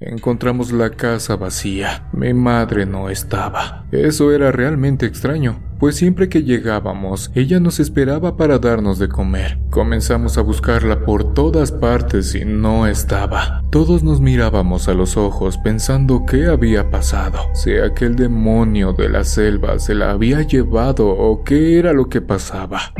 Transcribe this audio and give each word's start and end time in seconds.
Encontramos 0.00 0.70
la 0.70 0.90
casa 0.90 1.34
vacía. 1.34 2.08
Mi 2.12 2.32
madre 2.32 2.86
no 2.86 3.10
estaba. 3.10 3.84
Eso 3.90 4.30
era 4.30 4.52
realmente 4.52 5.06
extraño, 5.06 5.58
pues 5.80 5.96
siempre 5.96 6.28
que 6.28 6.44
llegábamos, 6.44 7.32
ella 7.34 7.58
nos 7.58 7.80
esperaba 7.80 8.36
para 8.36 8.60
darnos 8.60 9.00
de 9.00 9.08
comer. 9.08 9.58
Comenzamos 9.70 10.38
a 10.38 10.42
buscarla 10.42 11.04
por 11.04 11.34
todas 11.34 11.72
partes 11.72 12.36
y 12.36 12.44
no 12.44 12.86
estaba. 12.86 13.64
Todos 13.70 14.04
nos 14.04 14.20
mirábamos 14.20 14.86
a 14.86 14.94
los 14.94 15.16
ojos 15.16 15.58
pensando 15.58 16.24
qué 16.26 16.46
había 16.46 16.90
pasado, 16.90 17.52
si 17.54 17.76
aquel 17.76 18.14
demonio 18.14 18.92
de 18.92 19.08
la 19.08 19.24
selva 19.24 19.80
se 19.80 19.96
la 19.96 20.12
había 20.12 20.42
llevado 20.42 21.08
o 21.08 21.42
qué 21.42 21.76
era 21.76 21.92
lo 21.92 22.08
que 22.08 22.20
pasaba. 22.20 22.92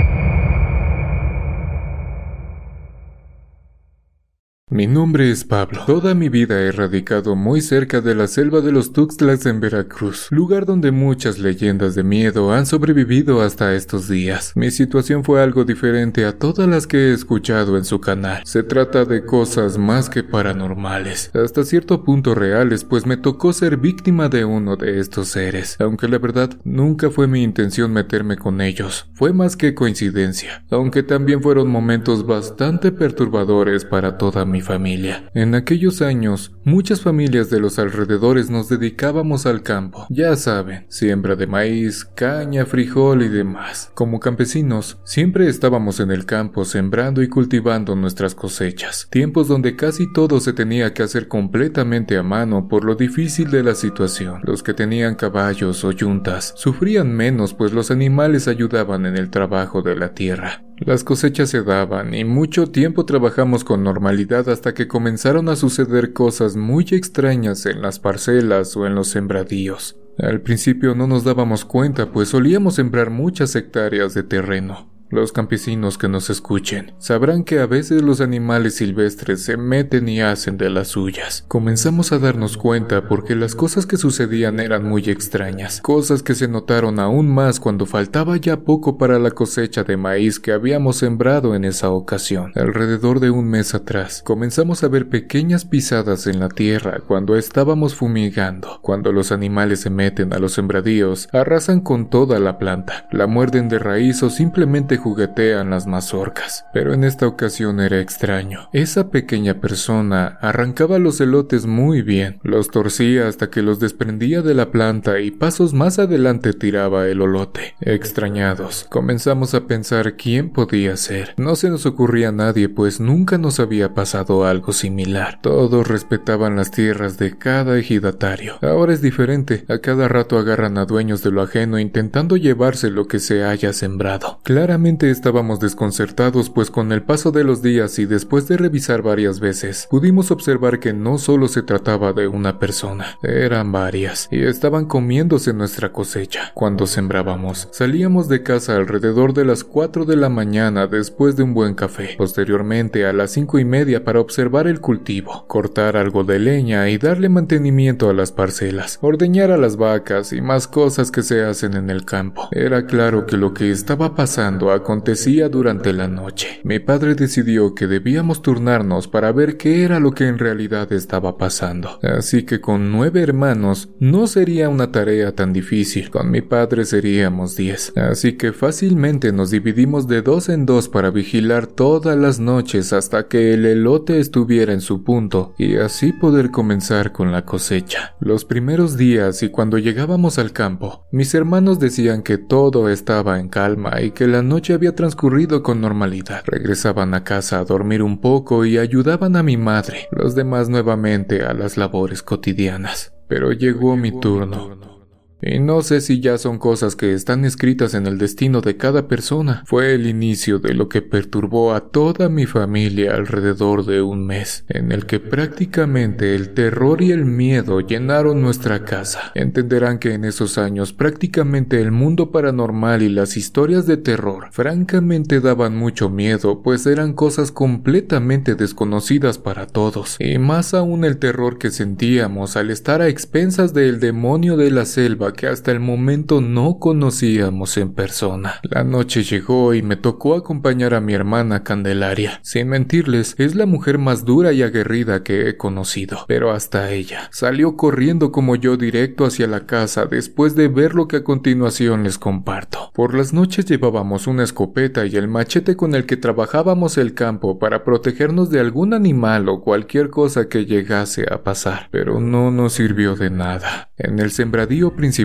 Mi 4.70 4.86
nombre 4.86 5.30
es 5.30 5.44
Pablo. 5.44 5.84
Toda 5.86 6.14
mi 6.14 6.28
vida 6.28 6.60
he 6.60 6.70
radicado 6.72 7.34
muy 7.34 7.62
cerca 7.62 8.02
de 8.02 8.14
la 8.14 8.26
selva 8.26 8.60
de 8.60 8.70
los 8.70 8.92
Tuxtlas 8.92 9.46
en 9.46 9.60
Veracruz, 9.60 10.26
lugar 10.30 10.66
donde 10.66 10.90
muchas 10.90 11.38
leyendas 11.38 11.94
de 11.94 12.02
miedo 12.02 12.52
han 12.52 12.66
sobrevivido 12.66 13.40
hasta 13.40 13.74
estos 13.74 14.08
días. 14.08 14.52
Mi 14.56 14.70
situación 14.70 15.24
fue 15.24 15.42
algo 15.42 15.64
diferente 15.64 16.26
a 16.26 16.38
todas 16.38 16.68
las 16.68 16.86
que 16.86 16.98
he 16.98 17.12
escuchado 17.14 17.78
en 17.78 17.86
su 17.86 17.98
canal. 17.98 18.42
Se 18.44 18.62
trata 18.62 19.06
de 19.06 19.24
cosas 19.24 19.78
más 19.78 20.10
que 20.10 20.22
paranormales, 20.22 21.30
hasta 21.34 21.64
cierto 21.64 22.04
punto 22.04 22.34
reales, 22.34 22.84
pues 22.84 23.06
me 23.06 23.16
tocó 23.16 23.54
ser 23.54 23.78
víctima 23.78 24.28
de 24.28 24.44
uno 24.44 24.76
de 24.76 25.00
estos 25.00 25.28
seres, 25.28 25.76
aunque 25.80 26.08
la 26.08 26.18
verdad 26.18 26.50
nunca 26.64 27.08
fue 27.08 27.26
mi 27.26 27.42
intención 27.42 27.90
meterme 27.94 28.36
con 28.36 28.60
ellos, 28.60 29.06
fue 29.14 29.32
más 29.32 29.56
que 29.56 29.74
coincidencia, 29.74 30.62
aunque 30.70 31.02
también 31.02 31.40
fueron 31.40 31.68
momentos 31.68 32.26
bastante 32.26 32.92
perturbadores 32.92 33.86
para 33.86 34.18
toda 34.18 34.44
mi 34.44 34.57
familia. 34.60 35.30
En 35.34 35.54
aquellos 35.54 36.02
años, 36.02 36.52
muchas 36.64 37.00
familias 37.00 37.50
de 37.50 37.60
los 37.60 37.78
alrededores 37.78 38.50
nos 38.50 38.68
dedicábamos 38.68 39.46
al 39.46 39.62
campo. 39.62 40.06
Ya 40.10 40.36
saben, 40.36 40.86
siembra 40.88 41.36
de 41.36 41.46
maíz, 41.46 42.04
caña, 42.04 42.66
frijol 42.66 43.22
y 43.22 43.28
demás. 43.28 43.90
Como 43.94 44.20
campesinos, 44.20 44.98
siempre 45.04 45.48
estábamos 45.48 46.00
en 46.00 46.10
el 46.10 46.26
campo 46.26 46.64
sembrando 46.64 47.22
y 47.22 47.28
cultivando 47.28 47.94
nuestras 47.96 48.34
cosechas. 48.34 49.08
Tiempos 49.10 49.48
donde 49.48 49.76
casi 49.76 50.12
todo 50.12 50.40
se 50.40 50.52
tenía 50.52 50.94
que 50.94 51.02
hacer 51.02 51.28
completamente 51.28 52.16
a 52.16 52.22
mano 52.22 52.68
por 52.68 52.84
lo 52.84 52.94
difícil 52.94 53.50
de 53.50 53.62
la 53.62 53.74
situación. 53.74 54.40
Los 54.44 54.62
que 54.62 54.74
tenían 54.74 55.14
caballos 55.14 55.84
o 55.84 55.92
yuntas 55.92 56.54
sufrían 56.56 57.12
menos 57.12 57.54
pues 57.54 57.72
los 57.72 57.90
animales 57.90 58.48
ayudaban 58.48 59.06
en 59.06 59.16
el 59.16 59.30
trabajo 59.30 59.82
de 59.82 59.96
la 59.96 60.14
tierra. 60.14 60.62
Las 60.80 61.02
cosechas 61.02 61.50
se 61.50 61.62
daban 61.62 62.14
y 62.14 62.24
mucho 62.24 62.68
tiempo 62.68 63.04
trabajamos 63.04 63.64
con 63.64 63.82
normalidad 63.82 64.48
hasta 64.48 64.74
que 64.74 64.86
comenzaron 64.86 65.48
a 65.48 65.56
suceder 65.56 66.12
cosas 66.12 66.56
muy 66.56 66.84
extrañas 66.92 67.66
en 67.66 67.82
las 67.82 67.98
parcelas 67.98 68.76
o 68.76 68.86
en 68.86 68.94
los 68.94 69.08
sembradíos. 69.08 69.96
Al 70.18 70.40
principio 70.40 70.94
no 70.94 71.06
nos 71.06 71.24
dábamos 71.24 71.64
cuenta 71.64 72.12
pues 72.12 72.28
solíamos 72.28 72.76
sembrar 72.76 73.10
muchas 73.10 73.56
hectáreas 73.56 74.14
de 74.14 74.22
terreno. 74.22 74.97
Los 75.10 75.32
campesinos 75.32 75.96
que 75.96 76.06
nos 76.06 76.28
escuchen 76.28 76.92
sabrán 76.98 77.44
que 77.44 77.60
a 77.60 77.66
veces 77.66 78.02
los 78.02 78.20
animales 78.20 78.74
silvestres 78.74 79.42
se 79.42 79.56
meten 79.56 80.06
y 80.06 80.20
hacen 80.20 80.58
de 80.58 80.68
las 80.68 80.88
suyas. 80.88 81.46
Comenzamos 81.48 82.12
a 82.12 82.18
darnos 82.18 82.58
cuenta 82.58 83.08
porque 83.08 83.34
las 83.34 83.54
cosas 83.54 83.86
que 83.86 83.96
sucedían 83.96 84.60
eran 84.60 84.84
muy 84.84 85.04
extrañas, 85.04 85.80
cosas 85.80 86.22
que 86.22 86.34
se 86.34 86.46
notaron 86.46 86.98
aún 86.98 87.26
más 87.26 87.58
cuando 87.58 87.86
faltaba 87.86 88.36
ya 88.36 88.60
poco 88.60 88.98
para 88.98 89.18
la 89.18 89.30
cosecha 89.30 89.82
de 89.82 89.96
maíz 89.96 90.38
que 90.38 90.52
habíamos 90.52 90.96
sembrado 90.96 91.54
en 91.54 91.64
esa 91.64 91.88
ocasión. 91.88 92.52
Alrededor 92.54 93.20
de 93.20 93.30
un 93.30 93.48
mes 93.48 93.74
atrás, 93.74 94.22
comenzamos 94.22 94.84
a 94.84 94.88
ver 94.88 95.08
pequeñas 95.08 95.64
pisadas 95.64 96.26
en 96.26 96.38
la 96.38 96.50
tierra 96.50 97.00
cuando 97.06 97.34
estábamos 97.36 97.94
fumigando. 97.94 98.78
Cuando 98.82 99.10
los 99.12 99.32
animales 99.32 99.80
se 99.80 99.90
meten 99.90 100.34
a 100.34 100.38
los 100.38 100.52
sembradíos, 100.52 101.30
arrasan 101.32 101.80
con 101.80 102.10
toda 102.10 102.38
la 102.38 102.58
planta, 102.58 103.08
la 103.10 103.26
muerden 103.26 103.70
de 103.70 103.78
raíz 103.78 104.22
o 104.22 104.28
simplemente 104.28 104.97
juguetean 104.98 105.70
las 105.70 105.86
mazorcas, 105.86 106.66
pero 106.74 106.92
en 106.92 107.04
esta 107.04 107.26
ocasión 107.26 107.80
era 107.80 108.00
extraño. 108.00 108.68
Esa 108.74 109.08
pequeña 109.08 109.54
persona 109.60 110.38
arrancaba 110.42 110.98
los 110.98 111.20
elotes 111.20 111.64
muy 111.64 112.02
bien, 112.02 112.40
los 112.42 112.68
torcía 112.68 113.28
hasta 113.28 113.48
que 113.48 113.62
los 113.62 113.80
desprendía 113.80 114.42
de 114.42 114.54
la 114.54 114.70
planta 114.70 115.20
y 115.20 115.30
pasos 115.30 115.72
más 115.72 115.98
adelante 115.98 116.52
tiraba 116.52 117.06
el 117.06 117.20
olote. 117.20 117.74
Extrañados, 117.80 118.86
comenzamos 118.90 119.54
a 119.54 119.66
pensar 119.66 120.16
quién 120.16 120.50
podía 120.50 120.96
ser. 120.96 121.34
No 121.36 121.56
se 121.56 121.70
nos 121.70 121.86
ocurría 121.86 122.28
a 122.28 122.32
nadie, 122.32 122.68
pues 122.68 123.00
nunca 123.00 123.38
nos 123.38 123.60
había 123.60 123.94
pasado 123.94 124.44
algo 124.44 124.72
similar. 124.72 125.38
Todos 125.40 125.86
respetaban 125.86 126.56
las 126.56 126.70
tierras 126.70 127.18
de 127.18 127.38
cada 127.38 127.78
ejidatario. 127.78 128.58
Ahora 128.62 128.92
es 128.92 129.00
diferente, 129.00 129.64
a 129.68 129.78
cada 129.78 130.08
rato 130.08 130.38
agarran 130.38 130.78
a 130.78 130.84
dueños 130.84 131.22
de 131.22 131.30
lo 131.30 131.42
ajeno 131.42 131.78
intentando 131.78 132.36
llevarse 132.36 132.90
lo 132.90 133.06
que 133.06 133.18
se 133.18 133.44
haya 133.44 133.72
sembrado. 133.72 134.40
Claramente 134.42 134.87
estábamos 134.88 135.60
desconcertados 135.60 136.48
pues 136.48 136.70
con 136.70 136.92
el 136.92 137.02
paso 137.02 137.30
de 137.30 137.44
los 137.44 137.60
días 137.62 137.98
y 137.98 138.06
después 138.06 138.48
de 138.48 138.56
revisar 138.56 139.02
varias 139.02 139.38
veces, 139.38 139.86
pudimos 139.90 140.30
observar 140.30 140.80
que 140.80 140.94
no 140.94 141.18
solo 141.18 141.48
se 141.48 141.62
trataba 141.62 142.12
de 142.12 142.26
una 142.26 142.58
persona, 142.58 143.18
eran 143.22 143.70
varias, 143.70 144.28
y 144.30 144.42
estaban 144.42 144.86
comiéndose 144.86 145.52
nuestra 145.52 145.92
cosecha. 145.92 146.52
Cuando 146.54 146.86
sembrábamos, 146.86 147.68
salíamos 147.70 148.28
de 148.28 148.42
casa 148.42 148.76
alrededor 148.76 149.34
de 149.34 149.44
las 149.44 149.62
4 149.62 150.06
de 150.06 150.16
la 150.16 150.30
mañana 150.30 150.86
después 150.86 151.36
de 151.36 151.42
un 151.42 151.52
buen 151.52 151.74
café, 151.74 152.14
posteriormente 152.16 153.04
a 153.04 153.12
las 153.12 153.32
cinco 153.32 153.58
y 153.58 153.64
media 153.64 154.04
para 154.04 154.20
observar 154.20 154.66
el 154.66 154.80
cultivo, 154.80 155.44
cortar 155.46 155.96
algo 155.96 156.24
de 156.24 156.38
leña 156.38 156.88
y 156.88 156.96
darle 156.96 157.28
mantenimiento 157.28 158.08
a 158.08 158.14
las 158.14 158.32
parcelas, 158.32 158.98
ordeñar 159.02 159.50
a 159.50 159.58
las 159.58 159.76
vacas 159.76 160.32
y 160.32 160.40
más 160.40 160.66
cosas 160.66 161.10
que 161.10 161.22
se 161.22 161.44
hacen 161.44 161.74
en 161.74 161.90
el 161.90 162.04
campo. 162.04 162.48
Era 162.52 162.86
claro 162.86 163.26
que 163.26 163.36
lo 163.36 163.52
que 163.52 163.70
estaba 163.70 164.14
pasando 164.14 164.70
acontecía 164.78 165.48
durante 165.48 165.92
la 165.92 166.08
noche. 166.08 166.60
Mi 166.64 166.78
padre 166.78 167.14
decidió 167.14 167.74
que 167.74 167.86
debíamos 167.86 168.42
turnarnos 168.42 169.06
para 169.08 169.32
ver 169.32 169.56
qué 169.56 169.84
era 169.84 170.00
lo 170.00 170.12
que 170.12 170.26
en 170.26 170.38
realidad 170.38 170.92
estaba 170.92 171.36
pasando. 171.36 171.98
Así 172.02 172.44
que 172.44 172.60
con 172.60 172.90
nueve 172.90 173.20
hermanos 173.20 173.90
no 174.00 174.26
sería 174.26 174.68
una 174.68 174.90
tarea 174.90 175.34
tan 175.34 175.52
difícil. 175.52 176.10
Con 176.10 176.30
mi 176.30 176.40
padre 176.40 176.84
seríamos 176.84 177.56
diez. 177.56 177.92
Así 177.96 178.34
que 178.34 178.52
fácilmente 178.52 179.32
nos 179.32 179.50
dividimos 179.50 180.08
de 180.08 180.22
dos 180.22 180.48
en 180.48 180.66
dos 180.66 180.88
para 180.88 181.10
vigilar 181.10 181.66
todas 181.66 182.16
las 182.16 182.40
noches 182.40 182.92
hasta 182.92 183.28
que 183.28 183.52
el 183.54 183.66
elote 183.66 184.18
estuviera 184.18 184.72
en 184.72 184.80
su 184.80 185.04
punto 185.04 185.54
y 185.58 185.76
así 185.76 186.12
poder 186.12 186.50
comenzar 186.50 187.12
con 187.12 187.32
la 187.32 187.44
cosecha. 187.44 188.16
Los 188.20 188.44
primeros 188.44 188.96
días 188.96 189.42
y 189.42 189.50
cuando 189.50 189.78
llegábamos 189.78 190.38
al 190.38 190.52
campo, 190.52 191.06
mis 191.10 191.34
hermanos 191.34 191.78
decían 191.78 192.22
que 192.22 192.38
todo 192.38 192.88
estaba 192.88 193.38
en 193.40 193.48
calma 193.48 194.00
y 194.00 194.10
que 194.10 194.26
la 194.26 194.42
noche 194.42 194.67
había 194.72 194.94
transcurrido 194.94 195.62
con 195.62 195.80
normalidad. 195.80 196.42
Regresaban 196.46 197.14
a 197.14 197.24
casa 197.24 197.58
a 197.58 197.64
dormir 197.64 198.02
un 198.02 198.20
poco 198.20 198.64
y 198.64 198.78
ayudaban 198.78 199.36
a 199.36 199.42
mi 199.42 199.56
madre, 199.56 200.08
los 200.10 200.34
demás 200.34 200.68
nuevamente 200.68 201.42
a 201.42 201.54
las 201.54 201.76
labores 201.76 202.22
cotidianas. 202.22 203.12
Pero 203.28 203.52
llegó 203.52 203.96
mi 203.96 204.18
turno. 204.18 204.97
Y 205.40 205.60
no 205.60 205.82
sé 205.82 206.00
si 206.00 206.20
ya 206.20 206.36
son 206.38 206.58
cosas 206.58 206.96
que 206.96 207.14
están 207.14 207.44
escritas 207.44 207.94
en 207.94 208.06
el 208.06 208.18
destino 208.18 208.60
de 208.60 208.76
cada 208.76 209.06
persona. 209.06 209.62
Fue 209.66 209.94
el 209.94 210.06
inicio 210.06 210.58
de 210.58 210.74
lo 210.74 210.88
que 210.88 211.02
perturbó 211.02 211.74
a 211.74 211.90
toda 211.90 212.28
mi 212.28 212.46
familia 212.46 213.14
alrededor 213.14 213.86
de 213.86 214.02
un 214.02 214.26
mes, 214.26 214.64
en 214.68 214.90
el 214.90 215.06
que 215.06 215.20
prácticamente 215.20 216.34
el 216.34 216.54
terror 216.54 217.02
y 217.02 217.12
el 217.12 217.24
miedo 217.24 217.80
llenaron 217.80 218.42
nuestra 218.42 218.84
casa. 218.84 219.30
Entenderán 219.34 219.98
que 219.98 220.14
en 220.14 220.24
esos 220.24 220.58
años 220.58 220.92
prácticamente 220.92 221.80
el 221.80 221.92
mundo 221.92 222.30
paranormal 222.32 223.02
y 223.02 223.08
las 223.08 223.36
historias 223.36 223.86
de 223.86 223.96
terror 223.96 224.48
francamente 224.50 225.40
daban 225.40 225.76
mucho 225.76 226.10
miedo, 226.10 226.62
pues 226.62 226.86
eran 226.86 227.12
cosas 227.12 227.52
completamente 227.52 228.54
desconocidas 228.54 229.38
para 229.38 229.66
todos, 229.66 230.16
y 230.18 230.38
más 230.38 230.74
aún 230.74 231.04
el 231.04 231.18
terror 231.18 231.58
que 231.58 231.70
sentíamos 231.70 232.56
al 232.56 232.70
estar 232.70 233.02
a 233.02 233.08
expensas 233.08 233.74
del 233.74 234.00
demonio 234.00 234.56
de 234.56 234.70
la 234.70 234.84
selva 234.84 235.27
que 235.32 235.46
hasta 235.46 235.72
el 235.72 235.80
momento 235.80 236.40
no 236.40 236.78
conocíamos 236.78 237.76
en 237.76 237.92
persona. 237.92 238.60
La 238.62 238.84
noche 238.84 239.22
llegó 239.22 239.74
y 239.74 239.82
me 239.82 239.96
tocó 239.96 240.34
acompañar 240.34 240.94
a 240.94 241.00
mi 241.00 241.14
hermana 241.14 241.64
Candelaria. 241.64 242.40
Sin 242.42 242.68
mentirles, 242.68 243.34
es 243.38 243.54
la 243.54 243.66
mujer 243.66 243.98
más 243.98 244.24
dura 244.24 244.52
y 244.52 244.62
aguerrida 244.62 245.22
que 245.22 245.48
he 245.48 245.56
conocido, 245.56 246.24
pero 246.26 246.52
hasta 246.52 246.90
ella 246.90 247.28
salió 247.32 247.76
corriendo 247.76 248.32
como 248.32 248.56
yo 248.56 248.76
directo 248.76 249.24
hacia 249.24 249.46
la 249.46 249.66
casa 249.66 250.06
después 250.06 250.54
de 250.54 250.68
ver 250.68 250.94
lo 250.94 251.08
que 251.08 251.16
a 251.16 251.24
continuación 251.24 252.02
les 252.04 252.18
comparto. 252.18 252.90
Por 252.94 253.14
las 253.14 253.32
noches 253.32 253.66
llevábamos 253.66 254.26
una 254.26 254.44
escopeta 254.44 255.06
y 255.06 255.16
el 255.16 255.28
machete 255.28 255.76
con 255.76 255.94
el 255.94 256.06
que 256.06 256.16
trabajábamos 256.16 256.98
el 256.98 257.14
campo 257.14 257.58
para 257.58 257.84
protegernos 257.84 258.50
de 258.50 258.60
algún 258.60 258.94
animal 258.94 259.48
o 259.48 259.60
cualquier 259.60 260.10
cosa 260.10 260.48
que 260.48 260.66
llegase 260.66 261.26
a 261.30 261.42
pasar, 261.42 261.88
pero 261.90 262.20
no 262.20 262.50
nos 262.50 262.74
sirvió 262.74 263.14
de 263.14 263.30
nada. 263.30 263.90
En 263.96 264.18
el 264.18 264.30
sembradío 264.30 264.94
principal 264.94 265.17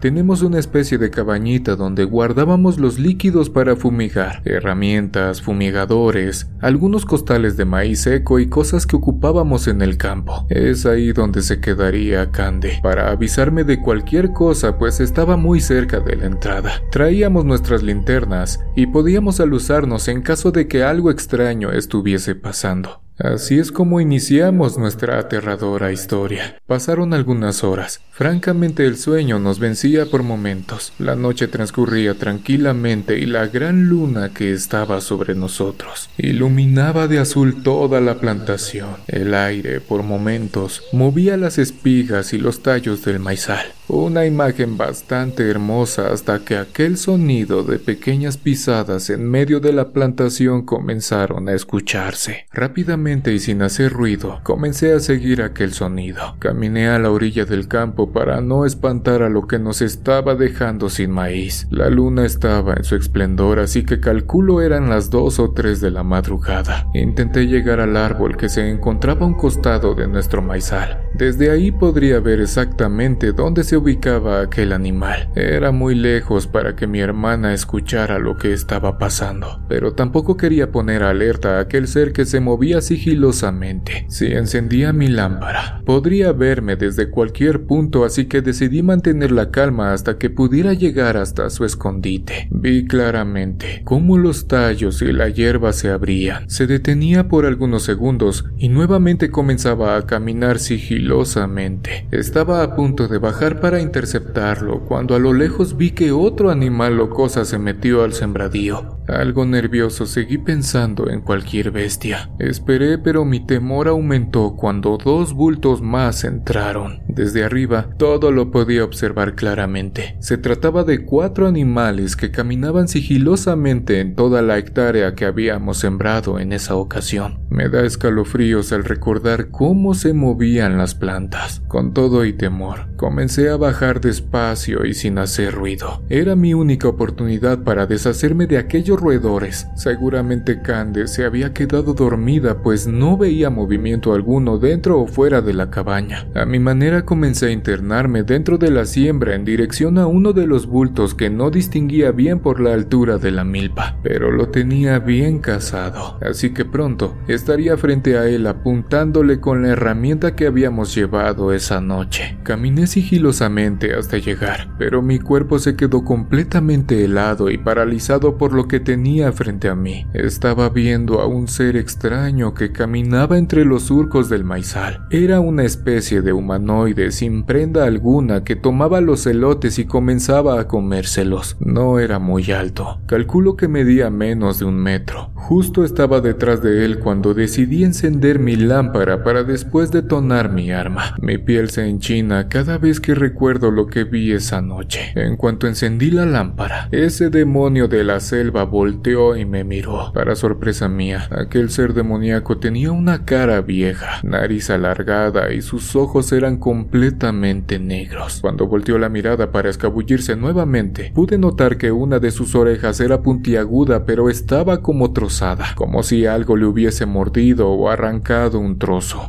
tenemos 0.00 0.42
una 0.42 0.58
especie 0.58 0.98
de 0.98 1.10
cabañita 1.10 1.76
donde 1.76 2.04
guardábamos 2.04 2.78
los 2.78 2.98
líquidos 2.98 3.48
para 3.48 3.76
fumigar, 3.76 4.42
herramientas, 4.44 5.40
fumigadores, 5.40 6.50
algunos 6.60 7.06
costales 7.06 7.56
de 7.56 7.64
maíz 7.64 8.00
seco 8.02 8.38
y 8.38 8.48
cosas 8.48 8.86
que 8.86 8.96
ocupábamos 8.96 9.68
en 9.68 9.80
el 9.80 9.96
campo. 9.96 10.46
Es 10.50 10.86
ahí 10.86 11.12
donde 11.12 11.42
se 11.42 11.60
quedaría 11.60 12.30
Cande, 12.30 12.80
para 12.82 13.10
avisarme 13.10 13.64
de 13.64 13.80
cualquier 13.80 14.32
cosa 14.32 14.78
pues 14.78 15.00
estaba 15.00 15.36
muy 15.36 15.60
cerca 15.60 16.00
de 16.00 16.16
la 16.16 16.26
entrada. 16.26 16.72
Traíamos 16.90 17.44
nuestras 17.44 17.82
linternas 17.82 18.60
y 18.76 18.86
podíamos 18.88 19.40
alusarnos 19.40 20.08
en 20.08 20.22
caso 20.22 20.50
de 20.50 20.68
que 20.68 20.82
algo 20.82 21.10
extraño 21.10 21.72
estuviese 21.72 22.34
pasando. 22.34 23.07
Así 23.18 23.58
es 23.58 23.72
como 23.72 24.00
iniciamos 24.00 24.78
nuestra 24.78 25.18
aterradora 25.18 25.90
historia. 25.90 26.60
Pasaron 26.68 27.12
algunas 27.12 27.64
horas. 27.64 28.00
Francamente 28.12 28.86
el 28.86 28.96
sueño 28.96 29.40
nos 29.40 29.58
vencía 29.58 30.06
por 30.06 30.22
momentos. 30.22 30.92
La 31.00 31.16
noche 31.16 31.48
transcurría 31.48 32.14
tranquilamente 32.14 33.18
y 33.18 33.26
la 33.26 33.48
gran 33.48 33.88
luna 33.88 34.30
que 34.32 34.52
estaba 34.52 35.00
sobre 35.00 35.34
nosotros 35.34 36.10
iluminaba 36.16 37.08
de 37.08 37.18
azul 37.18 37.62
toda 37.64 38.00
la 38.00 38.20
plantación. 38.20 38.96
El 39.08 39.34
aire, 39.34 39.80
por 39.80 40.04
momentos, 40.04 40.84
movía 40.92 41.36
las 41.36 41.58
espigas 41.58 42.32
y 42.32 42.38
los 42.38 42.62
tallos 42.62 43.04
del 43.04 43.18
maizal. 43.18 43.66
Una 43.88 44.26
imagen 44.26 44.76
bastante 44.76 45.48
hermosa 45.48 46.12
hasta 46.12 46.40
que 46.40 46.56
aquel 46.56 46.98
sonido 46.98 47.62
de 47.64 47.78
pequeñas 47.78 48.36
pisadas 48.36 49.08
en 49.08 49.28
medio 49.28 49.60
de 49.60 49.72
la 49.72 49.88
plantación 49.88 50.66
comenzaron 50.66 51.48
a 51.48 51.54
escucharse. 51.54 52.46
Rápidamente 52.52 53.07
y 53.08 53.38
sin 53.38 53.62
hacer 53.62 53.90
ruido, 53.90 54.40
comencé 54.42 54.92
a 54.92 55.00
seguir 55.00 55.40
aquel 55.40 55.72
sonido. 55.72 56.36
Caminé 56.38 56.88
a 56.88 56.98
la 56.98 57.10
orilla 57.10 57.46
del 57.46 57.66
campo 57.66 58.12
para 58.12 58.42
no 58.42 58.66
espantar 58.66 59.22
a 59.22 59.30
lo 59.30 59.46
que 59.46 59.58
nos 59.58 59.80
estaba 59.80 60.34
dejando 60.34 60.90
sin 60.90 61.10
maíz. 61.10 61.66
La 61.70 61.88
luna 61.88 62.26
estaba 62.26 62.74
en 62.74 62.84
su 62.84 62.96
esplendor, 62.96 63.60
así 63.60 63.84
que 63.84 63.98
calculo 63.98 64.60
eran 64.60 64.90
las 64.90 65.08
dos 65.08 65.38
o 65.38 65.52
tres 65.52 65.80
de 65.80 65.90
la 65.90 66.02
madrugada. 66.02 66.86
Intenté 66.92 67.46
llegar 67.46 67.80
al 67.80 67.96
árbol 67.96 68.36
que 68.36 68.50
se 68.50 68.68
encontraba 68.68 69.24
a 69.24 69.28
un 69.28 69.34
costado 69.34 69.94
de 69.94 70.06
nuestro 70.06 70.42
maizal. 70.42 71.00
Desde 71.14 71.50
ahí 71.50 71.72
podría 71.72 72.20
ver 72.20 72.40
exactamente 72.40 73.32
dónde 73.32 73.64
se 73.64 73.78
ubicaba 73.78 74.42
aquel 74.42 74.74
animal. 74.74 75.30
Era 75.34 75.72
muy 75.72 75.94
lejos 75.94 76.46
para 76.46 76.76
que 76.76 76.86
mi 76.86 77.00
hermana 77.00 77.54
escuchara 77.54 78.18
lo 78.18 78.36
que 78.36 78.52
estaba 78.52 78.98
pasando, 78.98 79.60
pero 79.66 79.94
tampoco 79.94 80.36
quería 80.36 80.70
poner 80.70 81.02
alerta 81.02 81.56
a 81.56 81.60
aquel 81.60 81.88
ser 81.88 82.12
que 82.12 82.26
se 82.26 82.40
movía 82.40 82.80
sigilosamente. 82.98 84.06
Si 84.08 84.26
encendía 84.26 84.92
mi 84.92 85.08
lámpara, 85.08 85.82
podría 85.84 86.32
verme 86.32 86.76
desde 86.76 87.10
cualquier 87.10 87.62
punto, 87.64 88.04
así 88.04 88.26
que 88.26 88.42
decidí 88.42 88.82
mantener 88.82 89.30
la 89.30 89.50
calma 89.50 89.92
hasta 89.92 90.18
que 90.18 90.30
pudiera 90.30 90.72
llegar 90.72 91.16
hasta 91.16 91.48
su 91.50 91.64
escondite. 91.64 92.48
Vi 92.50 92.86
claramente 92.86 93.82
cómo 93.84 94.18
los 94.18 94.48
tallos 94.48 95.00
y 95.02 95.12
la 95.12 95.28
hierba 95.28 95.72
se 95.72 95.90
abrían. 95.90 96.50
Se 96.50 96.66
detenía 96.66 97.28
por 97.28 97.46
algunos 97.46 97.84
segundos 97.84 98.44
y 98.58 98.68
nuevamente 98.68 99.30
comenzaba 99.30 99.96
a 99.96 100.06
caminar 100.06 100.58
sigilosamente. 100.58 102.06
Estaba 102.10 102.62
a 102.62 102.74
punto 102.74 103.06
de 103.06 103.18
bajar 103.18 103.60
para 103.60 103.80
interceptarlo 103.80 104.80
cuando 104.80 105.14
a 105.14 105.18
lo 105.18 105.32
lejos 105.32 105.76
vi 105.76 105.92
que 105.92 106.10
otro 106.10 106.50
animal 106.50 106.98
o 107.00 107.28
se 107.28 107.58
metió 107.58 108.02
al 108.02 108.12
sembradío. 108.12 108.97
Algo 109.08 109.46
nervioso 109.46 110.06
seguí 110.06 110.38
pensando 110.38 111.10
en 111.10 111.22
cualquier 111.22 111.70
bestia. 111.70 112.30
Esperé 112.38 112.98
pero 112.98 113.24
mi 113.24 113.40
temor 113.40 113.88
aumentó 113.88 114.54
cuando 114.54 114.98
dos 114.98 115.32
bultos 115.32 115.80
más 115.82 116.24
entraron. 116.24 117.02
Desde 117.08 117.42
arriba 117.42 117.88
todo 117.96 118.30
lo 118.30 118.50
podía 118.50 118.84
observar 118.84 119.34
claramente. 119.34 120.16
Se 120.20 120.36
trataba 120.36 120.84
de 120.84 121.04
cuatro 121.04 121.46
animales 121.46 122.16
que 122.16 122.30
caminaban 122.30 122.88
sigilosamente 122.88 124.00
en 124.00 124.14
toda 124.14 124.42
la 124.42 124.58
hectárea 124.58 125.14
que 125.14 125.24
habíamos 125.24 125.78
sembrado 125.78 126.38
en 126.38 126.52
esa 126.52 126.76
ocasión. 126.76 127.40
Me 127.50 127.68
da 127.68 127.84
escalofríos 127.84 128.72
al 128.72 128.84
recordar 128.84 129.50
cómo 129.50 129.94
se 129.94 130.12
movían 130.12 130.76
las 130.78 130.94
plantas. 130.94 131.62
Con 131.66 131.94
todo 131.94 132.24
y 132.24 132.34
temor, 132.34 132.94
comencé 132.96 133.48
a 133.48 133.56
bajar 133.56 134.00
despacio 134.00 134.84
y 134.84 134.94
sin 134.94 135.18
hacer 135.18 135.54
ruido. 135.54 136.02
Era 136.08 136.36
mi 136.36 136.54
única 136.54 136.88
oportunidad 136.88 137.64
para 137.64 137.86
deshacerme 137.86 138.46
de 138.46 138.58
aquellos 138.58 138.97
roedores. 138.98 139.68
Seguramente 139.74 140.60
Cande 140.62 141.06
se 141.06 141.24
había 141.24 141.52
quedado 141.52 141.94
dormida 141.94 142.62
pues 142.62 142.86
no 142.86 143.16
veía 143.16 143.50
movimiento 143.50 144.12
alguno 144.12 144.58
dentro 144.58 145.00
o 145.00 145.06
fuera 145.06 145.40
de 145.40 145.54
la 145.54 145.70
cabaña. 145.70 146.26
A 146.34 146.44
mi 146.44 146.58
manera 146.58 147.04
comencé 147.04 147.46
a 147.46 147.50
internarme 147.50 148.22
dentro 148.22 148.58
de 148.58 148.70
la 148.70 148.84
siembra 148.84 149.34
en 149.34 149.44
dirección 149.44 149.98
a 149.98 150.06
uno 150.06 150.32
de 150.32 150.46
los 150.46 150.66
bultos 150.66 151.14
que 151.14 151.30
no 151.30 151.50
distinguía 151.50 152.12
bien 152.12 152.40
por 152.40 152.60
la 152.60 152.74
altura 152.74 153.18
de 153.18 153.30
la 153.30 153.44
milpa, 153.44 153.96
pero 154.02 154.30
lo 154.30 154.48
tenía 154.48 154.98
bien 154.98 155.38
cazado, 155.38 156.18
así 156.20 156.50
que 156.50 156.64
pronto 156.64 157.16
estaría 157.28 157.76
frente 157.76 158.18
a 158.18 158.26
él 158.26 158.46
apuntándole 158.46 159.40
con 159.40 159.62
la 159.62 159.68
herramienta 159.70 160.34
que 160.34 160.46
habíamos 160.46 160.94
llevado 160.94 161.52
esa 161.52 161.80
noche. 161.80 162.38
Caminé 162.42 162.86
sigilosamente 162.86 163.94
hasta 163.94 164.18
llegar, 164.18 164.74
pero 164.78 165.02
mi 165.02 165.18
cuerpo 165.18 165.58
se 165.58 165.76
quedó 165.76 166.04
completamente 166.04 167.04
helado 167.04 167.50
y 167.50 167.58
paralizado 167.58 168.36
por 168.36 168.52
lo 168.52 168.68
que 168.68 168.80
tenía 168.88 169.32
frente 169.32 169.68
a 169.68 169.74
mí. 169.74 170.06
Estaba 170.14 170.70
viendo 170.70 171.20
a 171.20 171.26
un 171.26 171.46
ser 171.46 171.76
extraño 171.76 172.54
que 172.54 172.72
caminaba 172.72 173.36
entre 173.36 173.66
los 173.66 173.82
surcos 173.82 174.30
del 174.30 174.44
maizal. 174.44 175.06
Era 175.10 175.40
una 175.40 175.64
especie 175.64 176.22
de 176.22 176.32
humanoide 176.32 177.10
sin 177.10 177.44
prenda 177.44 177.84
alguna 177.84 178.44
que 178.44 178.56
tomaba 178.56 179.02
los 179.02 179.26
elotes 179.26 179.78
y 179.78 179.84
comenzaba 179.84 180.58
a 180.58 180.68
comérselos. 180.68 181.58
No 181.60 181.98
era 181.98 182.18
muy 182.18 182.50
alto. 182.50 182.98
Calculo 183.04 183.58
que 183.58 183.68
medía 183.68 184.08
menos 184.08 184.58
de 184.60 184.64
un 184.64 184.76
metro. 184.76 185.32
Justo 185.34 185.84
estaba 185.84 186.22
detrás 186.22 186.62
de 186.62 186.86
él 186.86 186.98
cuando 186.98 187.34
decidí 187.34 187.84
encender 187.84 188.38
mi 188.38 188.56
lámpara 188.56 189.22
para 189.22 189.44
después 189.44 189.90
detonar 189.90 190.50
mi 190.50 190.70
arma. 190.70 191.14
Mi 191.20 191.36
piel 191.36 191.68
se 191.68 191.86
enchina 191.86 192.48
cada 192.48 192.78
vez 192.78 193.00
que 193.00 193.14
recuerdo 193.14 193.70
lo 193.70 193.86
que 193.86 194.04
vi 194.04 194.32
esa 194.32 194.62
noche. 194.62 195.12
En 195.14 195.36
cuanto 195.36 195.66
encendí 195.66 196.10
la 196.10 196.24
lámpara, 196.24 196.88
ese 196.90 197.28
demonio 197.28 197.86
de 197.86 198.04
la 198.04 198.20
selva 198.20 198.64
volteó 198.78 199.36
y 199.36 199.44
me 199.44 199.64
miró. 199.64 200.12
Para 200.14 200.36
sorpresa 200.36 200.88
mía, 200.88 201.28
aquel 201.32 201.70
ser 201.70 201.94
demoníaco 201.94 202.58
tenía 202.58 202.92
una 202.92 203.24
cara 203.24 203.60
vieja, 203.60 204.20
nariz 204.22 204.70
alargada 204.70 205.52
y 205.52 205.62
sus 205.62 205.96
ojos 205.96 206.30
eran 206.30 206.58
completamente 206.58 207.80
negros. 207.80 208.38
Cuando 208.40 208.68
volteó 208.68 208.96
la 208.96 209.08
mirada 209.08 209.50
para 209.50 209.68
escabullirse 209.68 210.36
nuevamente, 210.36 211.10
pude 211.12 211.38
notar 211.38 211.76
que 211.76 211.90
una 211.90 212.20
de 212.20 212.30
sus 212.30 212.54
orejas 212.54 213.00
era 213.00 213.20
puntiaguda 213.20 214.04
pero 214.04 214.30
estaba 214.30 214.80
como 214.80 215.12
trozada, 215.12 215.74
como 215.74 216.04
si 216.04 216.26
algo 216.26 216.56
le 216.56 216.66
hubiese 216.66 217.04
mordido 217.04 217.70
o 217.70 217.90
arrancado 217.90 218.60
un 218.60 218.78
trozo. 218.78 219.26